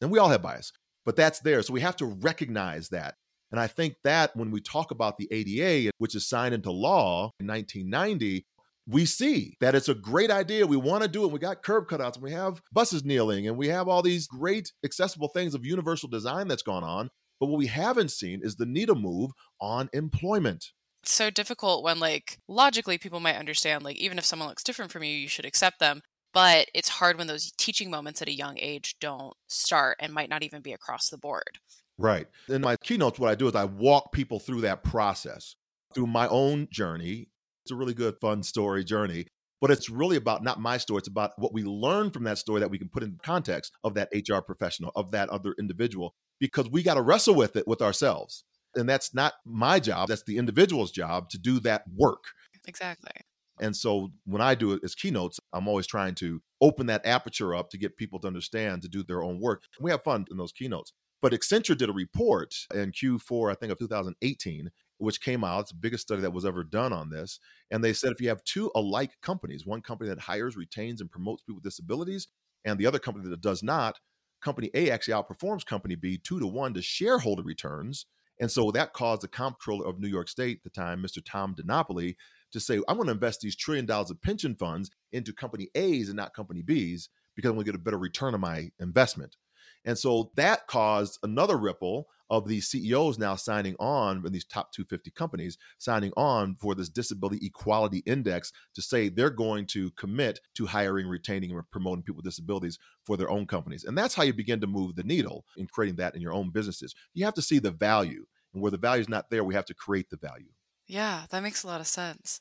And 0.00 0.10
we 0.10 0.18
all 0.18 0.30
have 0.30 0.42
bias, 0.42 0.72
but 1.04 1.14
that's 1.14 1.38
there. 1.40 1.62
So 1.62 1.72
we 1.72 1.80
have 1.80 1.96
to 1.96 2.06
recognize 2.06 2.88
that 2.88 3.14
and 3.52 3.60
I 3.60 3.66
think 3.66 3.96
that 4.02 4.34
when 4.34 4.50
we 4.50 4.60
talk 4.60 4.90
about 4.90 5.18
the 5.18 5.28
ADA, 5.30 5.90
which 5.98 6.14
is 6.14 6.28
signed 6.28 6.54
into 6.54 6.72
law 6.72 7.30
in 7.38 7.46
1990, 7.46 8.46
we 8.88 9.04
see 9.04 9.56
that 9.60 9.74
it's 9.74 9.88
a 9.88 9.94
great 9.94 10.30
idea. 10.30 10.66
We 10.66 10.76
want 10.76 11.02
to 11.02 11.08
do 11.08 11.24
it. 11.24 11.30
We 11.30 11.38
got 11.38 11.62
curb 11.62 11.86
cutouts 11.86 12.14
and 12.14 12.24
we 12.24 12.32
have 12.32 12.60
buses 12.72 13.04
kneeling 13.04 13.46
and 13.46 13.56
we 13.56 13.68
have 13.68 13.88
all 13.88 14.02
these 14.02 14.26
great 14.26 14.72
accessible 14.84 15.28
things 15.28 15.54
of 15.54 15.64
universal 15.64 16.08
design 16.08 16.48
that's 16.48 16.62
gone 16.62 16.82
on. 16.82 17.10
But 17.38 17.46
what 17.46 17.58
we 17.58 17.66
haven't 17.66 18.10
seen 18.10 18.40
is 18.42 18.56
the 18.56 18.66
needle 18.66 18.96
move 18.96 19.30
on 19.60 19.88
employment. 19.92 20.64
So 21.04 21.30
difficult 21.30 21.82
when, 21.82 21.98
like, 21.98 22.38
logically 22.48 22.96
people 22.96 23.18
might 23.18 23.36
understand, 23.36 23.82
like, 23.82 23.96
even 23.96 24.18
if 24.18 24.24
someone 24.24 24.48
looks 24.48 24.62
different 24.62 24.92
from 24.92 25.02
you, 25.02 25.12
you 25.12 25.28
should 25.28 25.44
accept 25.44 25.80
them. 25.80 26.02
But 26.32 26.68
it's 26.74 26.88
hard 26.88 27.18
when 27.18 27.26
those 27.26 27.52
teaching 27.58 27.90
moments 27.90 28.22
at 28.22 28.28
a 28.28 28.32
young 28.32 28.56
age 28.58 28.94
don't 29.00 29.34
start 29.48 29.96
and 30.00 30.12
might 30.12 30.30
not 30.30 30.44
even 30.44 30.62
be 30.62 30.72
across 30.72 31.08
the 31.08 31.18
board. 31.18 31.58
Right. 31.98 32.26
In 32.48 32.62
my 32.62 32.76
keynotes, 32.76 33.18
what 33.18 33.30
I 33.30 33.34
do 33.34 33.48
is 33.48 33.54
I 33.54 33.64
walk 33.64 34.12
people 34.12 34.40
through 34.40 34.62
that 34.62 34.82
process 34.82 35.56
through 35.94 36.06
my 36.06 36.28
own 36.28 36.68
journey. 36.70 37.28
It's 37.64 37.70
a 37.70 37.76
really 37.76 37.94
good, 37.94 38.16
fun 38.20 38.42
story 38.42 38.84
journey, 38.84 39.26
but 39.60 39.70
it's 39.70 39.88
really 39.88 40.16
about 40.16 40.42
not 40.42 40.60
my 40.60 40.78
story. 40.78 40.98
It's 40.98 41.08
about 41.08 41.32
what 41.36 41.52
we 41.52 41.62
learn 41.62 42.10
from 42.10 42.24
that 42.24 42.38
story 42.38 42.60
that 42.60 42.70
we 42.70 42.78
can 42.78 42.88
put 42.88 43.02
in 43.02 43.18
context 43.22 43.72
of 43.84 43.94
that 43.94 44.08
HR 44.12 44.40
professional, 44.40 44.90
of 44.96 45.12
that 45.12 45.28
other 45.28 45.54
individual, 45.58 46.14
because 46.40 46.68
we 46.68 46.82
got 46.82 46.94
to 46.94 47.02
wrestle 47.02 47.34
with 47.34 47.56
it 47.56 47.68
with 47.68 47.82
ourselves. 47.82 48.44
And 48.74 48.88
that's 48.88 49.14
not 49.14 49.34
my 49.44 49.78
job, 49.78 50.08
that's 50.08 50.24
the 50.24 50.38
individual's 50.38 50.90
job 50.90 51.28
to 51.30 51.38
do 51.38 51.60
that 51.60 51.84
work. 51.94 52.24
Exactly. 52.66 53.12
And 53.60 53.76
so 53.76 54.12
when 54.24 54.40
I 54.40 54.54
do 54.54 54.72
it 54.72 54.80
as 54.82 54.94
keynotes, 54.94 55.38
I'm 55.52 55.68
always 55.68 55.86
trying 55.86 56.14
to 56.16 56.40
open 56.60 56.86
that 56.86 57.06
aperture 57.06 57.54
up 57.54 57.70
to 57.70 57.78
get 57.78 57.96
people 57.96 58.18
to 58.20 58.26
understand 58.26 58.82
to 58.82 58.88
do 58.88 59.02
their 59.02 59.22
own 59.22 59.40
work. 59.40 59.64
We 59.78 59.90
have 59.90 60.02
fun 60.02 60.24
in 60.30 60.36
those 60.38 60.52
keynotes. 60.52 60.92
But 61.22 61.32
Accenture 61.32 61.78
did 61.78 61.88
a 61.88 61.92
report 61.92 62.54
in 62.74 62.90
Q4, 62.90 63.52
I 63.52 63.54
think, 63.54 63.72
of 63.72 63.78
2018, 63.78 64.70
which 64.98 65.20
came 65.20 65.44
out. 65.44 65.60
It's 65.60 65.70
the 65.70 65.78
biggest 65.78 66.02
study 66.02 66.20
that 66.20 66.32
was 66.32 66.44
ever 66.44 66.64
done 66.64 66.92
on 66.92 67.10
this. 67.10 67.38
And 67.70 67.82
they 67.82 67.92
said 67.92 68.12
if 68.12 68.20
you 68.20 68.28
have 68.28 68.42
two 68.44 68.70
alike 68.74 69.12
companies, 69.22 69.64
one 69.64 69.82
company 69.82 70.10
that 70.10 70.18
hires, 70.18 70.56
retains, 70.56 71.00
and 71.00 71.10
promotes 71.10 71.42
people 71.42 71.56
with 71.56 71.64
disabilities, 71.64 72.26
and 72.64 72.78
the 72.78 72.86
other 72.86 72.98
company 72.98 73.28
that 73.30 73.40
does 73.40 73.62
not, 73.62 74.00
company 74.42 74.70
A 74.74 74.90
actually 74.90 75.14
outperforms 75.14 75.64
company 75.64 75.94
B 75.94 76.18
two 76.18 76.40
to 76.40 76.46
one 76.46 76.74
to 76.74 76.82
shareholder 76.82 77.44
returns. 77.44 78.06
And 78.40 78.50
so 78.50 78.72
that 78.72 78.92
caused 78.92 79.22
the 79.22 79.28
comptroller 79.28 79.86
of 79.86 80.00
New 80.00 80.08
York 80.08 80.28
State 80.28 80.58
at 80.58 80.64
the 80.64 80.70
time, 80.70 81.00
Mr. 81.00 81.22
Tom 81.24 81.54
DiNapoli, 81.54 82.16
to 82.50 82.58
say, 82.58 82.80
I'm 82.88 82.96
going 82.96 83.06
to 83.06 83.12
invest 83.12 83.40
these 83.40 83.54
trillion 83.54 83.86
dollars 83.86 84.10
of 84.10 84.20
pension 84.20 84.56
funds 84.56 84.90
into 85.12 85.32
company 85.32 85.68
A's 85.76 86.08
and 86.08 86.16
not 86.16 86.34
company 86.34 86.62
B's 86.62 87.08
because 87.36 87.50
I'm 87.50 87.54
going 87.54 87.66
to 87.66 87.72
get 87.72 87.80
a 87.80 87.82
better 87.82 87.98
return 87.98 88.34
on 88.34 88.40
my 88.40 88.70
investment. 88.80 89.36
And 89.84 89.98
so 89.98 90.30
that 90.36 90.66
caused 90.66 91.18
another 91.22 91.56
ripple 91.56 92.08
of 92.32 92.48
these 92.48 92.66
CEOs 92.68 93.18
now 93.18 93.36
signing 93.36 93.76
on 93.78 94.24
in 94.24 94.32
these 94.32 94.46
top 94.46 94.72
250 94.72 95.10
companies, 95.10 95.58
signing 95.76 96.12
on 96.16 96.54
for 96.54 96.74
this 96.74 96.88
disability 96.88 97.44
equality 97.44 97.98
index 98.06 98.52
to 98.74 98.80
say 98.80 99.10
they're 99.10 99.28
going 99.28 99.66
to 99.66 99.90
commit 99.92 100.40
to 100.54 100.64
hiring, 100.64 101.06
retaining, 101.06 101.50
and 101.50 101.70
promoting 101.70 102.02
people 102.02 102.16
with 102.16 102.24
disabilities 102.24 102.78
for 103.04 103.18
their 103.18 103.30
own 103.30 103.46
companies. 103.46 103.84
And 103.84 103.98
that's 103.98 104.14
how 104.14 104.22
you 104.22 104.32
begin 104.32 104.62
to 104.62 104.66
move 104.66 104.94
the 104.94 105.02
needle 105.02 105.44
in 105.58 105.66
creating 105.66 105.96
that 105.96 106.14
in 106.14 106.22
your 106.22 106.32
own 106.32 106.48
businesses. 106.48 106.94
You 107.12 107.26
have 107.26 107.34
to 107.34 107.42
see 107.42 107.58
the 107.58 107.70
value. 107.70 108.24
And 108.54 108.62
where 108.62 108.70
the 108.70 108.78
value 108.78 109.02
is 109.02 109.10
not 109.10 109.28
there, 109.28 109.44
we 109.44 109.54
have 109.54 109.66
to 109.66 109.74
create 109.74 110.08
the 110.08 110.16
value. 110.16 110.48
Yeah, 110.86 111.24
that 111.30 111.42
makes 111.42 111.64
a 111.64 111.66
lot 111.66 111.80
of 111.80 111.86
sense. 111.86 112.40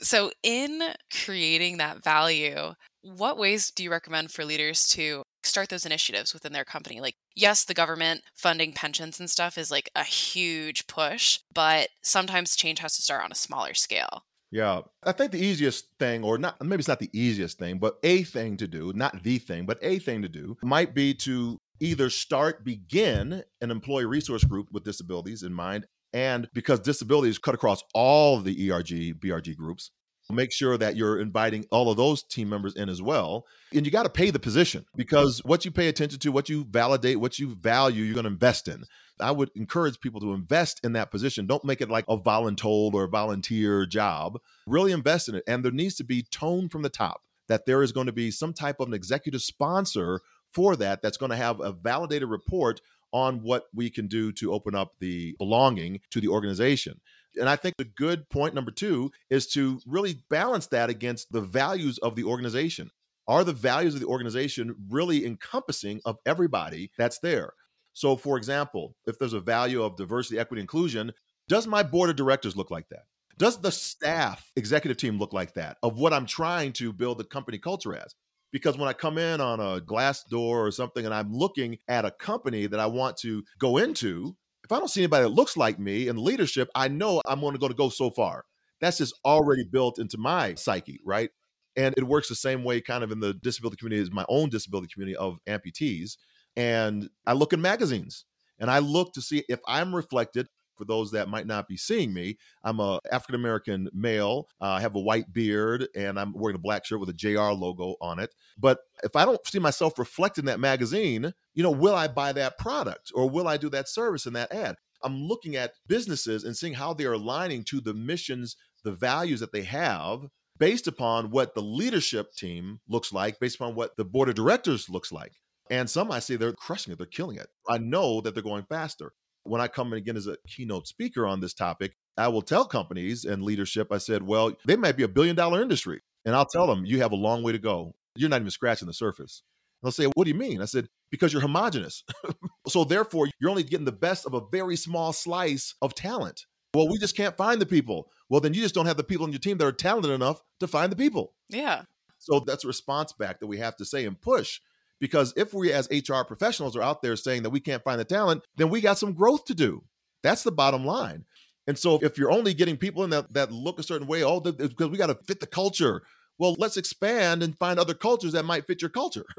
So, 0.00 0.32
in 0.42 0.82
creating 1.24 1.76
that 1.76 2.02
value, 2.02 2.74
what 3.02 3.38
ways 3.38 3.70
do 3.70 3.84
you 3.84 3.90
recommend 3.90 4.32
for 4.32 4.44
leaders 4.44 4.88
to 4.88 5.22
start 5.42 5.68
those 5.68 5.86
initiatives 5.86 6.34
within 6.34 6.52
their 6.52 6.64
company? 6.64 7.00
Like, 7.00 7.16
yes, 7.34 7.64
the 7.64 7.74
government 7.74 8.22
funding 8.34 8.72
pensions 8.72 9.20
and 9.20 9.30
stuff 9.30 9.58
is 9.58 9.70
like 9.70 9.90
a 9.94 10.04
huge 10.04 10.86
push, 10.86 11.38
but 11.52 11.88
sometimes 12.02 12.56
change 12.56 12.78
has 12.80 12.96
to 12.96 13.02
start 13.02 13.24
on 13.24 13.32
a 13.32 13.36
smaller 13.36 13.74
scale. 13.74 14.24
Yeah. 14.50 14.82
I 15.04 15.12
think 15.12 15.30
the 15.30 15.44
easiest 15.44 15.86
thing, 15.98 16.24
or 16.24 16.36
not, 16.36 16.60
maybe 16.60 16.80
it's 16.80 16.88
not 16.88 16.98
the 16.98 17.10
easiest 17.12 17.58
thing, 17.58 17.78
but 17.78 17.98
a 18.02 18.24
thing 18.24 18.56
to 18.56 18.66
do, 18.66 18.92
not 18.94 19.22
the 19.22 19.38
thing, 19.38 19.64
but 19.64 19.78
a 19.82 19.98
thing 19.98 20.22
to 20.22 20.28
do 20.28 20.56
might 20.62 20.94
be 20.94 21.14
to 21.14 21.58
either 21.78 22.10
start, 22.10 22.64
begin 22.64 23.44
an 23.60 23.70
employee 23.70 24.06
resource 24.06 24.44
group 24.44 24.68
with 24.72 24.84
disabilities 24.84 25.42
in 25.42 25.52
mind 25.52 25.86
and 26.12 26.48
because 26.52 26.80
disabilities 26.80 27.38
cut 27.38 27.54
across 27.54 27.82
all 27.94 28.40
the 28.40 28.70
ERG, 28.70 29.20
BRG 29.20 29.56
groups, 29.56 29.90
make 30.30 30.52
sure 30.52 30.76
that 30.78 30.96
you're 30.96 31.20
inviting 31.20 31.66
all 31.70 31.90
of 31.90 31.96
those 31.96 32.22
team 32.22 32.48
members 32.48 32.74
in 32.74 32.88
as 32.88 33.02
well. 33.02 33.46
And 33.72 33.84
you 33.84 33.92
got 33.92 34.04
to 34.04 34.10
pay 34.10 34.30
the 34.30 34.38
position 34.38 34.86
because 34.96 35.40
what 35.44 35.64
you 35.64 35.70
pay 35.70 35.88
attention 35.88 36.18
to, 36.20 36.32
what 36.32 36.48
you 36.48 36.64
validate, 36.68 37.20
what 37.20 37.38
you 37.38 37.54
value, 37.54 38.04
you're 38.04 38.14
going 38.14 38.24
to 38.24 38.30
invest 38.30 38.68
in. 38.68 38.84
I 39.20 39.30
would 39.32 39.50
encourage 39.54 40.00
people 40.00 40.20
to 40.20 40.32
invest 40.32 40.80
in 40.82 40.94
that 40.94 41.10
position. 41.10 41.46
Don't 41.46 41.64
make 41.64 41.80
it 41.80 41.90
like 41.90 42.06
a 42.08 42.16
voluntold 42.16 42.94
or 42.94 43.04
a 43.04 43.08
volunteer 43.08 43.86
job. 43.86 44.38
Really 44.66 44.92
invest 44.92 45.28
in 45.28 45.34
it. 45.34 45.44
And 45.46 45.64
there 45.64 45.72
needs 45.72 45.96
to 45.96 46.04
be 46.04 46.22
tone 46.22 46.68
from 46.68 46.82
the 46.82 46.88
top 46.88 47.22
that 47.48 47.66
there 47.66 47.82
is 47.82 47.92
going 47.92 48.06
to 48.06 48.12
be 48.12 48.30
some 48.30 48.52
type 48.52 48.80
of 48.80 48.88
an 48.88 48.94
executive 48.94 49.42
sponsor 49.42 50.20
for 50.52 50.76
that 50.76 51.02
that's 51.02 51.16
going 51.16 51.30
to 51.30 51.36
have 51.36 51.60
a 51.60 51.72
validated 51.72 52.28
report 52.28 52.80
on 53.12 53.42
what 53.42 53.64
we 53.74 53.90
can 53.90 54.06
do 54.06 54.32
to 54.32 54.52
open 54.52 54.74
up 54.74 54.94
the 55.00 55.34
belonging 55.38 56.00
to 56.10 56.20
the 56.20 56.28
organization. 56.28 57.00
And 57.36 57.48
I 57.48 57.56
think 57.56 57.76
the 57.76 57.84
good 57.84 58.28
point 58.28 58.54
number 58.54 58.70
two 58.70 59.10
is 59.28 59.46
to 59.48 59.80
really 59.86 60.22
balance 60.28 60.66
that 60.68 60.90
against 60.90 61.32
the 61.32 61.40
values 61.40 61.98
of 61.98 62.16
the 62.16 62.24
organization. 62.24 62.90
Are 63.28 63.44
the 63.44 63.52
values 63.52 63.94
of 63.94 64.00
the 64.00 64.06
organization 64.06 64.74
really 64.88 65.24
encompassing 65.24 66.00
of 66.04 66.18
everybody 66.26 66.90
that's 66.98 67.20
there? 67.20 67.52
So, 67.92 68.16
for 68.16 68.36
example, 68.36 68.96
if 69.06 69.18
there's 69.18 69.32
a 69.32 69.40
value 69.40 69.82
of 69.82 69.96
diversity, 69.96 70.38
equity, 70.38 70.60
inclusion, 70.60 71.12
does 71.48 71.66
my 71.66 71.82
board 71.82 72.10
of 72.10 72.16
directors 72.16 72.56
look 72.56 72.70
like 72.70 72.88
that? 72.88 73.04
Does 73.38 73.60
the 73.60 73.72
staff 73.72 74.50
executive 74.56 74.96
team 74.96 75.18
look 75.18 75.32
like 75.32 75.54
that 75.54 75.78
of 75.82 75.98
what 75.98 76.12
I'm 76.12 76.26
trying 76.26 76.72
to 76.74 76.92
build 76.92 77.18
the 77.18 77.24
company 77.24 77.58
culture 77.58 77.94
as? 77.94 78.14
because 78.52 78.76
when 78.76 78.88
I 78.88 78.92
come 78.92 79.18
in 79.18 79.40
on 79.40 79.60
a 79.60 79.80
Glassdoor 79.80 80.66
or 80.66 80.70
something 80.70 81.04
and 81.04 81.14
I'm 81.14 81.32
looking 81.32 81.78
at 81.88 82.04
a 82.04 82.10
company 82.10 82.66
that 82.66 82.80
I 82.80 82.86
want 82.86 83.16
to 83.18 83.44
go 83.58 83.78
into, 83.78 84.36
if 84.70 84.76
I 84.76 84.78
don't 84.78 84.88
see 84.88 85.00
anybody 85.00 85.24
that 85.24 85.30
looks 85.30 85.56
like 85.56 85.80
me 85.80 86.06
in 86.06 86.22
leadership, 86.22 86.68
I 86.76 86.86
know 86.86 87.20
I'm 87.26 87.40
going 87.40 87.58
to 87.58 87.74
go 87.74 87.88
so 87.88 88.08
far. 88.08 88.44
That's 88.80 88.98
just 88.98 89.18
already 89.24 89.64
built 89.64 89.98
into 89.98 90.16
my 90.16 90.54
psyche, 90.54 91.00
right? 91.04 91.28
And 91.74 91.92
it 91.98 92.04
works 92.04 92.28
the 92.28 92.36
same 92.36 92.62
way 92.62 92.80
kind 92.80 93.02
of 93.02 93.10
in 93.10 93.18
the 93.18 93.34
disability 93.34 93.78
community 93.78 94.00
as 94.00 94.12
my 94.12 94.24
own 94.28 94.48
disability 94.48 94.92
community 94.94 95.16
of 95.16 95.38
amputees. 95.48 96.12
And 96.54 97.10
I 97.26 97.32
look 97.32 97.52
in 97.52 97.60
magazines 97.60 98.24
and 98.60 98.70
I 98.70 98.78
look 98.78 99.12
to 99.14 99.22
see 99.22 99.42
if 99.48 99.58
I'm 99.66 99.92
reflected 99.92 100.46
for 100.80 100.86
those 100.86 101.10
that 101.10 101.28
might 101.28 101.46
not 101.46 101.68
be 101.68 101.76
seeing 101.76 102.14
me, 102.14 102.38
I'm 102.64 102.80
a 102.80 102.98
African 103.12 103.34
American 103.34 103.90
male. 103.92 104.48
Uh, 104.60 104.70
I 104.70 104.80
have 104.80 104.96
a 104.96 105.00
white 105.00 105.30
beard, 105.30 105.86
and 105.94 106.18
I'm 106.18 106.32
wearing 106.32 106.56
a 106.56 106.60
black 106.60 106.86
shirt 106.86 107.00
with 107.00 107.10
a 107.10 107.14
JR 107.14 107.52
logo 107.52 107.96
on 108.00 108.18
it. 108.18 108.34
But 108.58 108.78
if 109.04 109.14
I 109.14 109.26
don't 109.26 109.44
see 109.46 109.58
myself 109.58 109.98
reflected 109.98 110.40
in 110.40 110.46
that 110.46 110.58
magazine, 110.58 111.34
you 111.52 111.62
know, 111.62 111.70
will 111.70 111.94
I 111.94 112.08
buy 112.08 112.32
that 112.32 112.56
product 112.56 113.12
or 113.14 113.28
will 113.28 113.46
I 113.46 113.58
do 113.58 113.68
that 113.70 113.90
service 113.90 114.24
in 114.24 114.32
that 114.32 114.52
ad? 114.52 114.76
I'm 115.02 115.22
looking 115.22 115.54
at 115.54 115.74
businesses 115.86 116.44
and 116.44 116.56
seeing 116.56 116.74
how 116.74 116.94
they're 116.94 117.12
aligning 117.12 117.64
to 117.64 117.82
the 117.82 117.94
missions, 117.94 118.56
the 118.82 118.92
values 118.92 119.40
that 119.40 119.52
they 119.52 119.62
have 119.62 120.22
based 120.58 120.86
upon 120.86 121.30
what 121.30 121.54
the 121.54 121.62
leadership 121.62 122.32
team 122.34 122.80
looks 122.88 123.12
like, 123.12 123.38
based 123.38 123.56
upon 123.56 123.74
what 123.74 123.96
the 123.98 124.04
board 124.04 124.30
of 124.30 124.34
directors 124.34 124.88
looks 124.88 125.12
like. 125.12 125.32
And 125.70 125.88
some 125.88 126.10
I 126.10 126.18
see 126.18 126.36
they're 126.36 126.52
crushing 126.52 126.92
it, 126.92 126.98
they're 126.98 127.06
killing 127.06 127.36
it. 127.36 127.48
I 127.68 127.78
know 127.78 128.22
that 128.22 128.34
they're 128.34 128.42
going 128.42 128.64
faster 128.64 129.12
when 129.44 129.60
I 129.60 129.68
come 129.68 129.92
in 129.92 129.98
again 129.98 130.16
as 130.16 130.26
a 130.26 130.36
keynote 130.46 130.86
speaker 130.86 131.26
on 131.26 131.40
this 131.40 131.54
topic, 131.54 131.94
I 132.16 132.28
will 132.28 132.42
tell 132.42 132.64
companies 132.64 133.24
and 133.24 133.42
leadership, 133.42 133.90
I 133.90 133.98
said, 133.98 134.22
well, 134.22 134.52
they 134.66 134.76
might 134.76 134.96
be 134.96 135.02
a 135.02 135.08
billion 135.08 135.36
dollar 135.36 135.62
industry. 135.62 136.00
And 136.24 136.34
I'll 136.34 136.46
tell 136.46 136.66
them, 136.66 136.84
you 136.84 137.00
have 137.00 137.12
a 137.12 137.16
long 137.16 137.42
way 137.42 137.52
to 137.52 137.58
go. 137.58 137.94
You're 138.16 138.28
not 138.28 138.40
even 138.40 138.50
scratching 138.50 138.86
the 138.86 138.92
surface. 138.94 139.42
And 139.80 139.86
they'll 139.86 139.92
say, 139.92 140.10
what 140.14 140.24
do 140.24 140.30
you 140.30 140.36
mean? 140.36 140.60
I 140.60 140.66
said, 140.66 140.88
because 141.10 141.32
you're 141.32 141.40
homogenous. 141.40 142.04
so 142.68 142.84
therefore, 142.84 143.28
you're 143.40 143.50
only 143.50 143.62
getting 143.62 143.86
the 143.86 143.92
best 143.92 144.26
of 144.26 144.34
a 144.34 144.42
very 144.52 144.76
small 144.76 145.12
slice 145.12 145.74
of 145.80 145.94
talent. 145.94 146.44
Well, 146.74 146.88
we 146.88 146.98
just 146.98 147.16
can't 147.16 147.36
find 147.36 147.60
the 147.60 147.66
people. 147.66 148.10
Well, 148.28 148.40
then 148.40 148.54
you 148.54 148.60
just 148.60 148.74
don't 148.74 148.86
have 148.86 148.96
the 148.96 149.04
people 149.04 149.26
in 149.26 149.32
your 149.32 149.40
team 149.40 149.58
that 149.58 149.66
are 149.66 149.72
talented 149.72 150.12
enough 150.12 150.42
to 150.60 150.68
find 150.68 150.92
the 150.92 150.96
people. 150.96 151.34
Yeah. 151.48 151.82
So 152.18 152.40
that's 152.40 152.64
a 152.64 152.68
response 152.68 153.12
back 153.12 153.40
that 153.40 153.46
we 153.46 153.58
have 153.58 153.76
to 153.76 153.84
say 153.84 154.04
and 154.04 154.20
push 154.20 154.60
because 155.00 155.32
if 155.36 155.52
we 155.54 155.72
as 155.72 155.88
HR 155.90 156.22
professionals 156.26 156.76
are 156.76 156.82
out 156.82 157.02
there 157.02 157.16
saying 157.16 157.42
that 157.42 157.50
we 157.50 157.60
can't 157.60 157.82
find 157.82 157.98
the 157.98 158.04
talent, 158.04 158.42
then 158.56 158.68
we 158.68 158.80
got 158.80 158.98
some 158.98 159.14
growth 159.14 159.46
to 159.46 159.54
do. 159.54 159.82
That's 160.22 160.42
the 160.42 160.52
bottom 160.52 160.84
line. 160.84 161.24
And 161.66 161.78
so 161.78 161.98
if 162.02 162.18
you're 162.18 162.30
only 162.30 162.54
getting 162.54 162.76
people 162.76 163.04
in 163.04 163.10
that, 163.10 163.32
that 163.32 163.50
look 163.50 163.78
a 163.78 163.82
certain 163.82 164.06
way, 164.06 164.22
oh, 164.22 164.40
because 164.40 164.88
we 164.88 164.98
got 164.98 165.06
to 165.06 165.18
fit 165.26 165.40
the 165.40 165.46
culture. 165.46 166.02
Well, 166.38 166.54
let's 166.58 166.76
expand 166.76 167.42
and 167.42 167.58
find 167.58 167.78
other 167.78 167.94
cultures 167.94 168.32
that 168.32 168.44
might 168.44 168.66
fit 168.66 168.82
your 168.82 168.90
culture. 168.90 169.26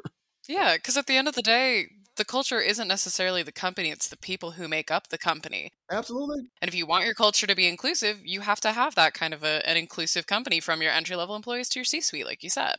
Yeah, 0.50 0.76
because 0.76 0.98
at 0.98 1.06
the 1.06 1.18
end 1.18 1.28
of 1.28 1.36
the 1.36 1.44
day, 1.44 1.86
the 2.18 2.26
culture 2.26 2.60
isn't 2.60 2.88
necessarily 2.88 3.44
the 3.44 3.52
company, 3.52 3.92
it's 3.92 4.08
the 4.08 4.18
people 4.18 4.52
who 4.52 4.68
make 4.68 4.90
up 4.90 5.10
the 5.10 5.18
company. 5.20 5.70
Absolutely. 5.92 6.40
And 6.60 6.68
if 6.68 6.74
you 6.74 6.88
want 6.88 7.06
your 7.06 7.14
culture 7.14 7.46
to 7.46 7.56
be 7.56 7.68
inclusive, 7.68 8.22
you 8.24 8.42
have 8.42 8.60
to 8.62 8.72
have 8.72 8.96
that 8.96 9.14
kind 9.14 9.36
of 9.36 9.44
a, 9.44 9.62
an 9.70 9.78
inclusive 9.78 10.26
company 10.26 10.60
from 10.60 10.82
your 10.82 10.92
entry 10.92 11.16
level 11.16 11.36
employees 11.36 11.70
to 11.70 11.80
your 11.80 11.86
C 11.86 12.02
suite, 12.02 12.26
like 12.26 12.42
you 12.42 12.50
said 12.50 12.78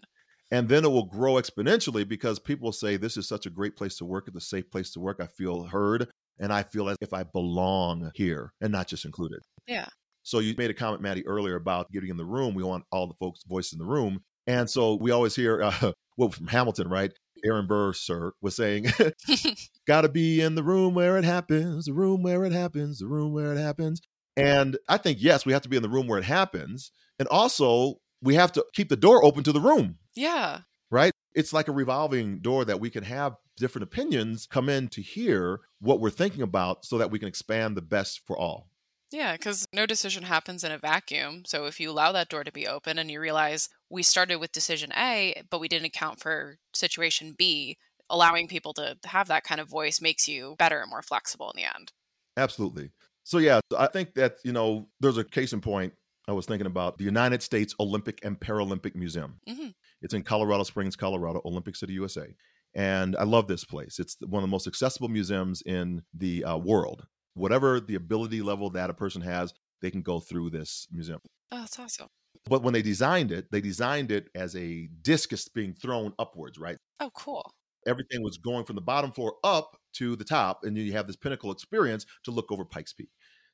and 0.53 0.69
then 0.69 0.85
it 0.85 0.89
will 0.89 1.07
grow 1.07 1.35
exponentially 1.35 2.07
because 2.07 2.39
people 2.39 2.71
say 2.71 2.97
this 2.97 3.17
is 3.17 3.27
such 3.27 3.47
a 3.47 3.51
great 3.51 3.75
place 3.75 3.97
to 3.97 4.05
work. 4.05 4.29
It's 4.29 4.37
a 4.37 4.41
safe 4.41 4.71
place 4.71 4.93
to 4.93 5.01
work. 5.01 5.19
I 5.21 5.27
feel 5.27 5.65
heard 5.65 6.09
and 6.39 6.53
i 6.53 6.63
feel 6.63 6.89
as 6.89 6.97
if 7.01 7.13
i 7.13 7.23
belong 7.23 8.11
here 8.15 8.53
and 8.61 8.73
not 8.73 8.89
just 8.89 9.05
included. 9.05 9.41
Yeah. 9.67 9.87
So 10.23 10.39
you 10.39 10.55
made 10.57 10.71
a 10.71 10.75
comment 10.75 11.03
maddie 11.03 11.27
earlier 11.27 11.57
about 11.57 11.91
getting 11.91 12.11
in 12.11 12.17
the 12.17 12.25
room. 12.25 12.55
We 12.55 12.63
want 12.63 12.85
all 12.93 13.09
the 13.09 13.15
folks 13.15 13.43
voices 13.45 13.73
in 13.73 13.79
the 13.81 13.85
room. 13.85 14.21
And 14.47 14.71
so 14.71 14.95
we 14.95 15.11
always 15.11 15.35
hear 15.35 15.63
uh, 15.63 15.93
well 16.19 16.31
from 16.31 16.49
hamilton 16.49 16.89
right? 16.89 17.13
Aaron 17.45 17.67
burr 17.67 17.93
sir 17.93 18.33
was 18.41 18.55
saying 18.55 18.87
gotta 19.87 20.09
be 20.09 20.41
in 20.41 20.55
the 20.55 20.63
room 20.63 20.95
where 20.95 21.17
it 21.17 21.25
happens 21.25 21.87
the 21.87 21.93
room 21.93 22.23
where 22.23 22.45
it 22.45 22.53
happens 22.53 22.99
the 22.99 23.09
room 23.09 23.33
where 23.33 23.53
it 23.53 23.59
happens. 23.59 24.01
And 24.37 24.79
i 24.89 24.97
think 24.97 25.19
yes 25.21 25.47
we 25.47 25.53
have 25.53 25.63
to 25.63 25.69
be 25.69 25.77
in 25.77 25.83
the 25.83 25.89
room 25.89 26.07
where 26.07 26.19
it 26.19 26.25
happens. 26.25 26.93
And 27.19 27.29
also 27.29 27.97
we 28.23 28.35
have 28.37 28.53
to 28.53 28.65
keep 28.73 28.89
the 28.89 28.97
door 28.97 29.25
open 29.25 29.43
to 29.45 29.53
the 29.53 29.61
room. 29.61 29.99
Yeah. 30.15 30.61
Right? 30.91 31.13
It's 31.35 31.53
like 31.53 31.69
a 31.69 31.73
revolving 31.73 32.39
door 32.39 32.65
that 32.65 32.81
we 32.81 32.91
can 32.91 33.05
have 33.05 33.37
different 33.57 33.85
opinions 33.85 34.47
come 34.47 34.69
in 34.69 34.89
to 34.89 35.03
hear 35.03 35.61
what 35.81 36.01
we're 36.01 36.11
thinking 36.11 36.43
about 36.43 36.85
so 36.85 36.99
that 36.99 37.11
we 37.11 37.19
can 37.19 37.29
expand 37.29 37.77
the 37.77 37.83
best 37.83 38.21
for 38.27 38.39
all. 38.39 38.69
Yeah, 39.11 39.33
because 39.33 39.67
no 39.75 39.85
decision 39.85 40.23
happens 40.23 40.65
in 40.65 40.73
a 40.73 40.79
vacuum. 40.79 41.43
So 41.47 41.67
if 41.67 41.79
you 41.79 41.91
allow 41.91 42.13
that 42.13 42.31
door 42.31 42.45
to 42.45 42.53
be 42.53 42.67
open 42.67 42.99
and 42.99 43.11
you 43.11 43.21
realize 43.21 43.69
we 43.91 44.03
started 44.03 44.37
with 44.37 44.53
decision 44.53 44.91
A, 44.97 45.43
but 45.51 45.61
we 45.61 45.69
didn't 45.69 45.87
account 45.87 46.19
for 46.19 46.59
situation 46.75 47.35
B, 47.37 47.77
allowing 48.09 48.49
people 48.49 48.73
to 48.75 48.97
have 49.05 49.29
that 49.29 49.45
kind 49.45 49.61
of 49.61 49.69
voice 49.69 50.01
makes 50.01 50.27
you 50.27 50.57
better 50.59 50.81
and 50.81 50.89
more 50.89 51.03
flexible 51.03 51.51
in 51.51 51.63
the 51.63 51.69
end. 51.77 51.93
Absolutely. 52.39 52.91
So, 53.25 53.37
yeah, 53.39 53.61
I 53.77 53.87
think 53.87 54.15
that, 54.15 54.37
you 54.45 54.53
know, 54.53 54.89
there's 55.01 55.19
a 55.19 55.25
case 55.25 55.53
in 55.53 55.61
point 55.61 55.93
I 56.29 56.33
was 56.33 56.47
thinking 56.47 56.67
about 56.67 56.99
the 56.99 57.05
United 57.05 57.43
States 57.43 57.75
Olympic 57.81 58.21
and 58.25 58.39
Paralympic 58.39 58.95
Museum. 58.95 59.41
Mm-hmm. 59.49 59.69
It's 60.03 60.15
in 60.15 60.23
Colorado 60.23 60.63
Springs, 60.63 60.97
Colorado, 60.97 61.43
Olympic 61.45 61.77
City, 61.77 61.95
USA. 61.95 62.35
And 62.75 63.17
I 63.17 63.25
love 63.25 63.49
this 63.49 63.65
place. 63.65 63.99
It's 63.99 64.17
one 64.21 64.43
of 64.43 64.49
the 64.49 64.53
most 64.53 64.67
accessible 64.67 65.09
museums 65.09 65.63
in 65.63 66.03
the 66.15 66.45
uh, 66.45 66.57
world. 66.57 67.07
Whatever 67.35 67.81
the 67.81 67.97
ability 67.97 68.41
level 68.43 68.71
that 68.71 68.91
a 68.91 68.95
person 68.95 69.23
has, 69.23 69.53
they 69.81 69.91
can 69.91 70.03
go 70.03 70.21
through 70.21 70.51
this 70.51 70.87
museum. 70.91 71.21
Oh, 71.51 71.61
that's 71.61 71.79
awesome. 71.79 72.09
But 72.49 72.63
when 72.63 72.73
they 72.73 72.83
designed 72.83 73.31
it, 73.31 73.51
they 73.51 73.61
designed 73.61 74.11
it 74.11 74.29
as 74.35 74.57
a 74.57 74.89
discus 75.03 75.49
being 75.49 75.75
thrown 75.75 76.13
upwards, 76.19 76.59
right? 76.59 76.79
Oh, 77.01 77.11
cool. 77.15 77.53
Everything 77.87 78.23
was 78.23 78.39
going 78.39 78.65
from 78.65 78.77
the 78.77 78.83
bottom 78.83 79.13
floor 79.13 79.35
up 79.45 79.77
to 79.95 80.17
the 80.17 80.25
top, 80.25 80.61
and 80.63 80.77
then 80.77 80.85
you 80.85 80.93
have 80.93 81.07
this 81.07 81.17
pinnacle 81.17 81.51
experience 81.51 82.07
to 82.25 82.31
look 82.31 82.51
over 82.51 82.65
Pikes 82.65 82.93
Peak. 82.93 83.09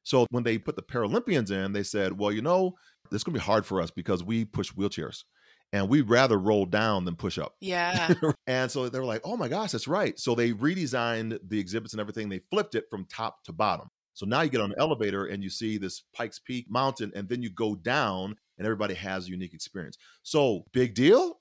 So 0.08 0.26
when 0.30 0.42
they 0.42 0.56
put 0.56 0.74
the 0.74 0.82
Paralympians 0.82 1.50
in, 1.50 1.72
they 1.72 1.82
said, 1.82 2.18
well, 2.18 2.32
you 2.32 2.40
know, 2.40 2.76
it's 3.12 3.22
going 3.22 3.34
to 3.34 3.40
be 3.40 3.44
hard 3.44 3.66
for 3.66 3.82
us 3.82 3.90
because 3.90 4.24
we 4.24 4.46
push 4.46 4.72
wheelchairs 4.72 5.24
and 5.70 5.90
we'd 5.90 6.08
rather 6.08 6.38
roll 6.38 6.64
down 6.64 7.04
than 7.04 7.14
push 7.14 7.36
up. 7.36 7.56
Yeah. 7.60 8.14
and 8.46 8.70
so 8.70 8.88
they 8.88 8.98
were 8.98 9.04
like, 9.04 9.20
oh 9.24 9.36
my 9.36 9.48
gosh, 9.48 9.72
that's 9.72 9.86
right. 9.86 10.18
So 10.18 10.34
they 10.34 10.52
redesigned 10.52 11.38
the 11.46 11.60
exhibits 11.60 11.92
and 11.92 12.00
everything. 12.00 12.30
They 12.30 12.40
flipped 12.50 12.74
it 12.74 12.86
from 12.88 13.04
top 13.04 13.44
to 13.44 13.52
bottom. 13.52 13.88
So 14.14 14.24
now 14.24 14.40
you 14.40 14.48
get 14.48 14.62
on 14.62 14.70
an 14.70 14.78
elevator 14.78 15.26
and 15.26 15.44
you 15.44 15.50
see 15.50 15.76
this 15.76 16.02
Pikes 16.14 16.38
Peak 16.38 16.70
mountain, 16.70 17.12
and 17.14 17.28
then 17.28 17.42
you 17.42 17.50
go 17.50 17.74
down 17.74 18.34
and 18.56 18.66
everybody 18.66 18.94
has 18.94 19.26
a 19.26 19.30
unique 19.30 19.52
experience. 19.52 19.98
So, 20.22 20.64
big 20.72 20.94
deal. 20.94 21.38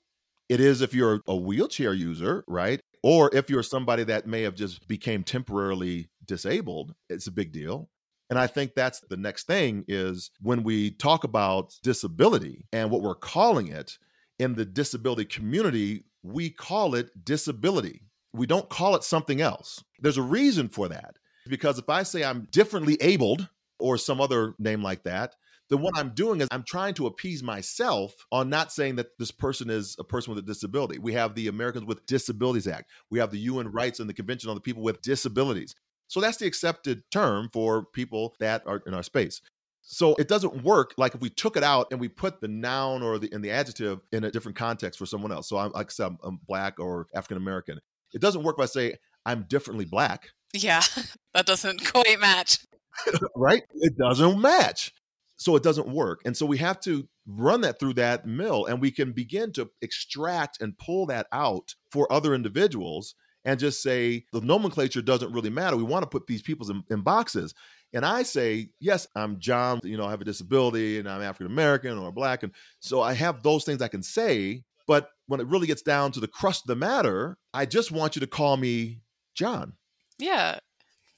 It 0.50 0.60
is 0.60 0.82
if 0.82 0.94
you're 0.94 1.22
a 1.26 1.34
wheelchair 1.34 1.94
user, 1.94 2.44
right? 2.46 2.80
Or 3.02 3.34
if 3.34 3.48
you're 3.48 3.62
somebody 3.62 4.04
that 4.04 4.26
may 4.26 4.42
have 4.42 4.54
just 4.54 4.86
became 4.86 5.24
temporarily 5.24 6.10
disabled, 6.26 6.94
it's 7.08 7.26
a 7.26 7.32
big 7.32 7.50
deal. 7.50 7.88
And 8.30 8.38
I 8.38 8.46
think 8.46 8.74
that's 8.74 9.00
the 9.08 9.16
next 9.16 9.46
thing 9.46 9.84
is 9.88 10.30
when 10.42 10.62
we 10.62 10.90
talk 10.90 11.24
about 11.24 11.74
disability 11.82 12.66
and 12.72 12.90
what 12.90 13.02
we're 13.02 13.14
calling 13.14 13.68
it 13.68 13.98
in 14.38 14.54
the 14.54 14.64
disability 14.64 15.24
community, 15.24 16.04
we 16.22 16.50
call 16.50 16.94
it 16.94 17.24
disability. 17.24 18.02
We 18.32 18.46
don't 18.46 18.68
call 18.68 18.94
it 18.96 19.04
something 19.04 19.40
else. 19.40 19.82
There's 20.00 20.18
a 20.18 20.22
reason 20.22 20.68
for 20.68 20.88
that. 20.88 21.16
Because 21.48 21.78
if 21.78 21.88
I 21.88 22.02
say 22.02 22.24
I'm 22.24 22.46
differently 22.50 22.98
abled 23.00 23.48
or 23.78 23.96
some 23.96 24.20
other 24.20 24.54
name 24.58 24.82
like 24.82 25.04
that, 25.04 25.34
then 25.70 25.80
what 25.80 25.96
I'm 25.96 26.10
doing 26.10 26.40
is 26.40 26.48
I'm 26.50 26.64
trying 26.64 26.94
to 26.94 27.06
appease 27.06 27.42
myself 27.42 28.14
on 28.32 28.48
not 28.48 28.72
saying 28.72 28.96
that 28.96 29.18
this 29.18 29.30
person 29.30 29.70
is 29.70 29.96
a 29.98 30.04
person 30.04 30.34
with 30.34 30.42
a 30.42 30.46
disability. 30.46 30.98
We 30.98 31.12
have 31.12 31.34
the 31.34 31.48
Americans 31.48 31.86
with 31.86 32.06
Disabilities 32.06 32.66
Act. 32.66 32.90
We 33.10 33.18
have 33.18 33.30
the 33.30 33.38
UN 33.38 33.68
rights 33.68 34.00
and 34.00 34.08
the 34.08 34.14
Convention 34.14 34.48
on 34.48 34.56
the 34.56 34.62
People 34.62 34.82
with 34.82 35.02
Disabilities. 35.02 35.74
So 36.08 36.20
that's 36.20 36.38
the 36.38 36.46
accepted 36.46 37.02
term 37.10 37.50
for 37.52 37.84
people 37.84 38.34
that 38.40 38.62
are 38.66 38.82
in 38.86 38.94
our 38.94 39.02
space. 39.02 39.40
So 39.82 40.14
it 40.18 40.28
doesn't 40.28 40.64
work 40.64 40.92
like 40.98 41.14
if 41.14 41.20
we 41.20 41.30
took 41.30 41.56
it 41.56 41.62
out 41.62 41.88
and 41.90 42.00
we 42.00 42.08
put 42.08 42.40
the 42.40 42.48
noun 42.48 43.02
or 43.02 43.18
the 43.18 43.32
in 43.32 43.40
the 43.40 43.50
adjective 43.50 44.00
in 44.12 44.24
a 44.24 44.30
different 44.30 44.56
context 44.56 44.98
for 44.98 45.06
someone 45.06 45.32
else. 45.32 45.48
So 45.48 45.56
I'm 45.56 45.72
like 45.72 45.86
I 45.86 45.90
said, 45.90 46.06
I'm, 46.08 46.18
I'm 46.22 46.40
black 46.46 46.78
or 46.78 47.06
African 47.14 47.38
American. 47.38 47.78
It 48.12 48.20
doesn't 48.20 48.42
work 48.42 48.56
if 48.58 48.64
I 48.64 48.66
say 48.66 48.96
I'm 49.24 49.44
differently 49.48 49.86
black. 49.86 50.30
Yeah, 50.52 50.82
that 51.34 51.46
doesn't 51.46 51.84
quite 51.92 52.20
match. 52.20 52.58
right? 53.36 53.62
It 53.76 53.96
doesn't 53.96 54.40
match. 54.40 54.92
So 55.36 55.54
it 55.56 55.62
doesn't 55.62 55.88
work. 55.88 56.20
And 56.24 56.36
so 56.36 56.44
we 56.44 56.58
have 56.58 56.80
to 56.80 57.08
run 57.26 57.60
that 57.60 57.78
through 57.78 57.94
that 57.94 58.26
mill 58.26 58.66
and 58.66 58.80
we 58.80 58.90
can 58.90 59.12
begin 59.12 59.52
to 59.52 59.70
extract 59.80 60.60
and 60.60 60.76
pull 60.76 61.06
that 61.06 61.28
out 61.32 61.76
for 61.92 62.12
other 62.12 62.34
individuals 62.34 63.14
and 63.48 63.58
just 63.58 63.82
say 63.82 64.26
the 64.30 64.42
nomenclature 64.42 65.00
doesn't 65.00 65.32
really 65.32 65.48
matter. 65.48 65.74
We 65.74 65.82
want 65.82 66.02
to 66.02 66.08
put 66.08 66.26
these 66.26 66.42
people 66.42 66.70
in, 66.70 66.84
in 66.90 67.00
boxes. 67.00 67.54
And 67.94 68.04
I 68.04 68.22
say, 68.22 68.68
yes, 68.78 69.06
I'm 69.16 69.38
John, 69.38 69.80
you 69.82 69.96
know, 69.96 70.04
I 70.04 70.10
have 70.10 70.20
a 70.20 70.24
disability 70.24 70.98
and 70.98 71.08
I'm 71.08 71.22
African 71.22 71.46
American 71.46 71.96
or 71.96 72.12
black. 72.12 72.42
And 72.42 72.52
so 72.80 73.00
I 73.00 73.14
have 73.14 73.42
those 73.42 73.64
things 73.64 73.80
I 73.80 73.88
can 73.88 74.02
say. 74.02 74.64
But 74.86 75.08
when 75.28 75.40
it 75.40 75.46
really 75.46 75.66
gets 75.66 75.80
down 75.80 76.12
to 76.12 76.20
the 76.20 76.28
crust 76.28 76.64
of 76.64 76.66
the 76.66 76.76
matter, 76.76 77.38
I 77.54 77.64
just 77.64 77.90
want 77.90 78.16
you 78.16 78.20
to 78.20 78.26
call 78.26 78.58
me 78.58 79.00
John. 79.34 79.72
Yeah. 80.18 80.58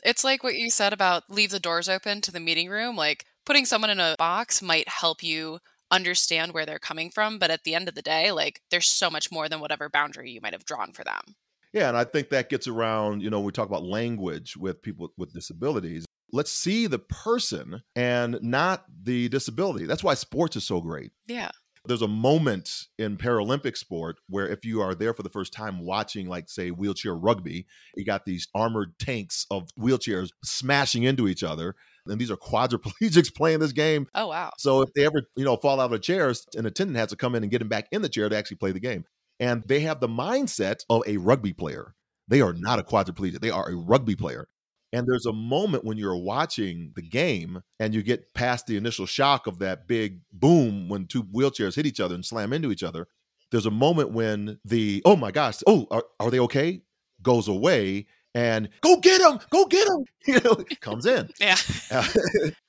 It's 0.04 0.22
like 0.22 0.44
what 0.44 0.54
you 0.54 0.70
said 0.70 0.92
about 0.92 1.24
leave 1.28 1.50
the 1.50 1.58
doors 1.58 1.88
open 1.88 2.20
to 2.20 2.30
the 2.30 2.38
meeting 2.38 2.68
room. 2.68 2.94
Like 2.94 3.24
putting 3.44 3.64
someone 3.64 3.90
in 3.90 3.98
a 3.98 4.14
box 4.16 4.62
might 4.62 4.88
help 4.88 5.24
you 5.24 5.58
understand 5.90 6.52
where 6.52 6.64
they're 6.64 6.78
coming 6.78 7.10
from. 7.10 7.40
But 7.40 7.50
at 7.50 7.64
the 7.64 7.74
end 7.74 7.88
of 7.88 7.96
the 7.96 8.02
day, 8.02 8.30
like 8.30 8.60
there's 8.70 8.86
so 8.86 9.10
much 9.10 9.32
more 9.32 9.48
than 9.48 9.58
whatever 9.58 9.88
boundary 9.88 10.30
you 10.30 10.40
might 10.40 10.52
have 10.52 10.64
drawn 10.64 10.92
for 10.92 11.02
them. 11.02 11.34
Yeah, 11.72 11.88
and 11.88 11.96
I 11.96 12.04
think 12.04 12.30
that 12.30 12.48
gets 12.48 12.66
around, 12.66 13.22
you 13.22 13.30
know, 13.30 13.40
we 13.40 13.52
talk 13.52 13.68
about 13.68 13.84
language 13.84 14.56
with 14.56 14.82
people 14.82 15.12
with 15.16 15.32
disabilities. 15.32 16.04
Let's 16.32 16.50
see 16.50 16.86
the 16.86 16.98
person 16.98 17.82
and 17.94 18.38
not 18.42 18.84
the 19.02 19.28
disability. 19.28 19.86
That's 19.86 20.04
why 20.04 20.14
sports 20.14 20.56
is 20.56 20.64
so 20.64 20.80
great. 20.80 21.12
Yeah. 21.26 21.50
There's 21.86 22.02
a 22.02 22.08
moment 22.08 22.88
in 22.98 23.16
Paralympic 23.16 23.76
sport 23.76 24.16
where 24.28 24.46
if 24.46 24.64
you 24.64 24.82
are 24.82 24.94
there 24.94 25.14
for 25.14 25.22
the 25.22 25.30
first 25.30 25.52
time 25.52 25.84
watching, 25.84 26.28
like, 26.28 26.48
say, 26.48 26.70
wheelchair 26.70 27.14
rugby, 27.14 27.66
you 27.96 28.04
got 28.04 28.26
these 28.26 28.48
armored 28.54 28.98
tanks 28.98 29.46
of 29.50 29.68
wheelchairs 29.78 30.28
smashing 30.44 31.04
into 31.04 31.26
each 31.26 31.42
other. 31.42 31.74
And 32.06 32.20
these 32.20 32.30
are 32.30 32.36
quadriplegics 32.36 33.34
playing 33.36 33.60
this 33.60 33.72
game. 33.72 34.08
Oh, 34.14 34.28
wow. 34.28 34.50
So 34.58 34.82
if 34.82 34.92
they 34.92 35.06
ever, 35.06 35.22
you 35.36 35.44
know, 35.44 35.56
fall 35.56 35.80
out 35.80 35.86
of 35.86 35.92
a 35.92 35.98
chair, 35.98 36.32
an 36.54 36.66
attendant 36.66 36.98
has 36.98 37.10
to 37.10 37.16
come 37.16 37.34
in 37.34 37.42
and 37.42 37.50
get 37.50 37.58
them 37.60 37.68
back 37.68 37.86
in 37.92 38.02
the 38.02 38.08
chair 38.08 38.28
to 38.28 38.36
actually 38.36 38.58
play 38.58 38.72
the 38.72 38.80
game 38.80 39.04
and 39.40 39.64
they 39.66 39.80
have 39.80 40.00
the 40.00 40.08
mindset 40.08 40.84
of 40.88 41.02
a 41.06 41.16
rugby 41.16 41.52
player. 41.52 41.94
They 42.28 42.40
are 42.40 42.52
not 42.52 42.78
a 42.78 42.84
quadriplegic, 42.84 43.40
they 43.40 43.50
are 43.50 43.68
a 43.68 43.74
rugby 43.74 44.14
player. 44.14 44.48
And 44.92 45.06
there's 45.06 45.26
a 45.26 45.32
moment 45.32 45.84
when 45.84 45.98
you're 45.98 46.16
watching 46.16 46.92
the 46.96 47.02
game 47.02 47.62
and 47.78 47.94
you 47.94 48.02
get 48.02 48.34
past 48.34 48.66
the 48.66 48.76
initial 48.76 49.06
shock 49.06 49.46
of 49.46 49.60
that 49.60 49.86
big 49.86 50.20
boom 50.32 50.88
when 50.88 51.06
two 51.06 51.22
wheelchairs 51.22 51.76
hit 51.76 51.86
each 51.86 52.00
other 52.00 52.14
and 52.14 52.24
slam 52.24 52.52
into 52.52 52.72
each 52.72 52.82
other. 52.82 53.06
There's 53.52 53.66
a 53.66 53.70
moment 53.70 54.10
when 54.10 54.58
the, 54.64 55.00
oh 55.04 55.14
my 55.16 55.30
gosh, 55.30 55.60
oh, 55.66 55.86
are, 55.90 56.04
are 56.18 56.30
they 56.30 56.40
okay? 56.40 56.82
goes 57.22 57.48
away 57.48 58.06
and 58.34 58.68
go 58.80 58.96
get 58.98 59.20
him, 59.20 59.38
go 59.50 59.66
get 59.66 59.86
him, 59.88 60.04
you 60.26 60.40
know, 60.40 60.56
comes 60.80 61.06
in. 61.06 61.28
Yeah. 61.40 61.56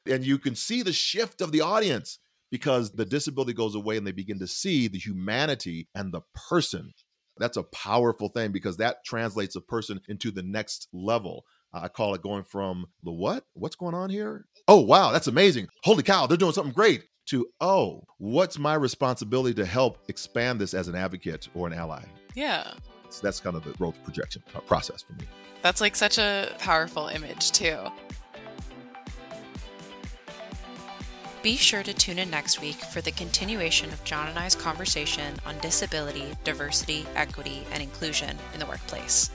and 0.05 0.25
you 0.25 0.37
can 0.37 0.55
see 0.55 0.81
the 0.81 0.93
shift 0.93 1.41
of 1.41 1.51
the 1.51 1.61
audience 1.61 2.19
because 2.51 2.91
the 2.91 3.05
disability 3.05 3.53
goes 3.53 3.75
away 3.75 3.97
and 3.97 4.05
they 4.05 4.11
begin 4.11 4.39
to 4.39 4.47
see 4.47 4.87
the 4.87 4.99
humanity 4.99 5.87
and 5.95 6.13
the 6.13 6.21
person. 6.49 6.93
That's 7.37 7.57
a 7.57 7.63
powerful 7.63 8.29
thing 8.29 8.51
because 8.51 8.77
that 8.77 9.03
translates 9.05 9.55
a 9.55 9.61
person 9.61 10.01
into 10.07 10.29
the 10.31 10.43
next 10.43 10.87
level. 10.93 11.45
I 11.73 11.87
call 11.87 12.13
it 12.13 12.21
going 12.21 12.43
from 12.43 12.87
the 13.03 13.11
what? 13.11 13.45
What's 13.53 13.77
going 13.77 13.95
on 13.95 14.09
here? 14.09 14.45
Oh, 14.67 14.81
wow, 14.81 15.11
that's 15.11 15.27
amazing. 15.27 15.67
Holy 15.83 16.03
cow, 16.03 16.27
they're 16.27 16.37
doing 16.37 16.51
something 16.51 16.73
great. 16.73 17.05
To, 17.27 17.47
oh, 17.61 18.03
what's 18.17 18.59
my 18.59 18.73
responsibility 18.73 19.53
to 19.55 19.65
help 19.65 19.99
expand 20.09 20.59
this 20.59 20.73
as 20.73 20.89
an 20.89 20.95
advocate 20.95 21.47
or 21.53 21.67
an 21.67 21.73
ally? 21.73 22.03
Yeah. 22.35 22.73
So 23.09 23.21
that's 23.23 23.39
kind 23.39 23.55
of 23.55 23.63
the 23.63 23.71
growth 23.73 23.95
projection 24.03 24.43
uh, 24.53 24.59
process 24.59 25.01
for 25.01 25.13
me. 25.13 25.25
That's 25.61 25.79
like 25.79 25.95
such 25.95 26.17
a 26.17 26.53
powerful 26.59 27.07
image, 27.07 27.51
too. 27.51 27.77
Be 31.41 31.55
sure 31.55 31.81
to 31.81 31.93
tune 31.93 32.19
in 32.19 32.29
next 32.29 32.61
week 32.61 32.75
for 32.75 33.01
the 33.01 33.11
continuation 33.11 33.89
of 33.89 34.03
John 34.03 34.27
and 34.27 34.37
I's 34.37 34.53
conversation 34.53 35.39
on 35.43 35.57
disability, 35.57 36.35
diversity, 36.43 37.07
equity, 37.15 37.65
and 37.73 37.81
inclusion 37.81 38.37
in 38.53 38.59
the 38.59 38.67
workplace. 38.67 39.31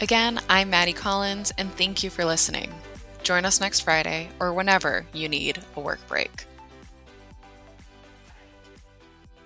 Again, 0.00 0.38
I'm 0.48 0.70
Maddie 0.70 0.92
Collins, 0.92 1.52
and 1.58 1.72
thank 1.72 2.04
you 2.04 2.10
for 2.10 2.24
listening. 2.24 2.72
Join 3.24 3.44
us 3.44 3.60
next 3.60 3.80
Friday 3.80 4.28
or 4.38 4.52
whenever 4.52 5.04
you 5.12 5.28
need 5.28 5.58
a 5.74 5.80
work 5.80 5.98
break. 6.06 6.46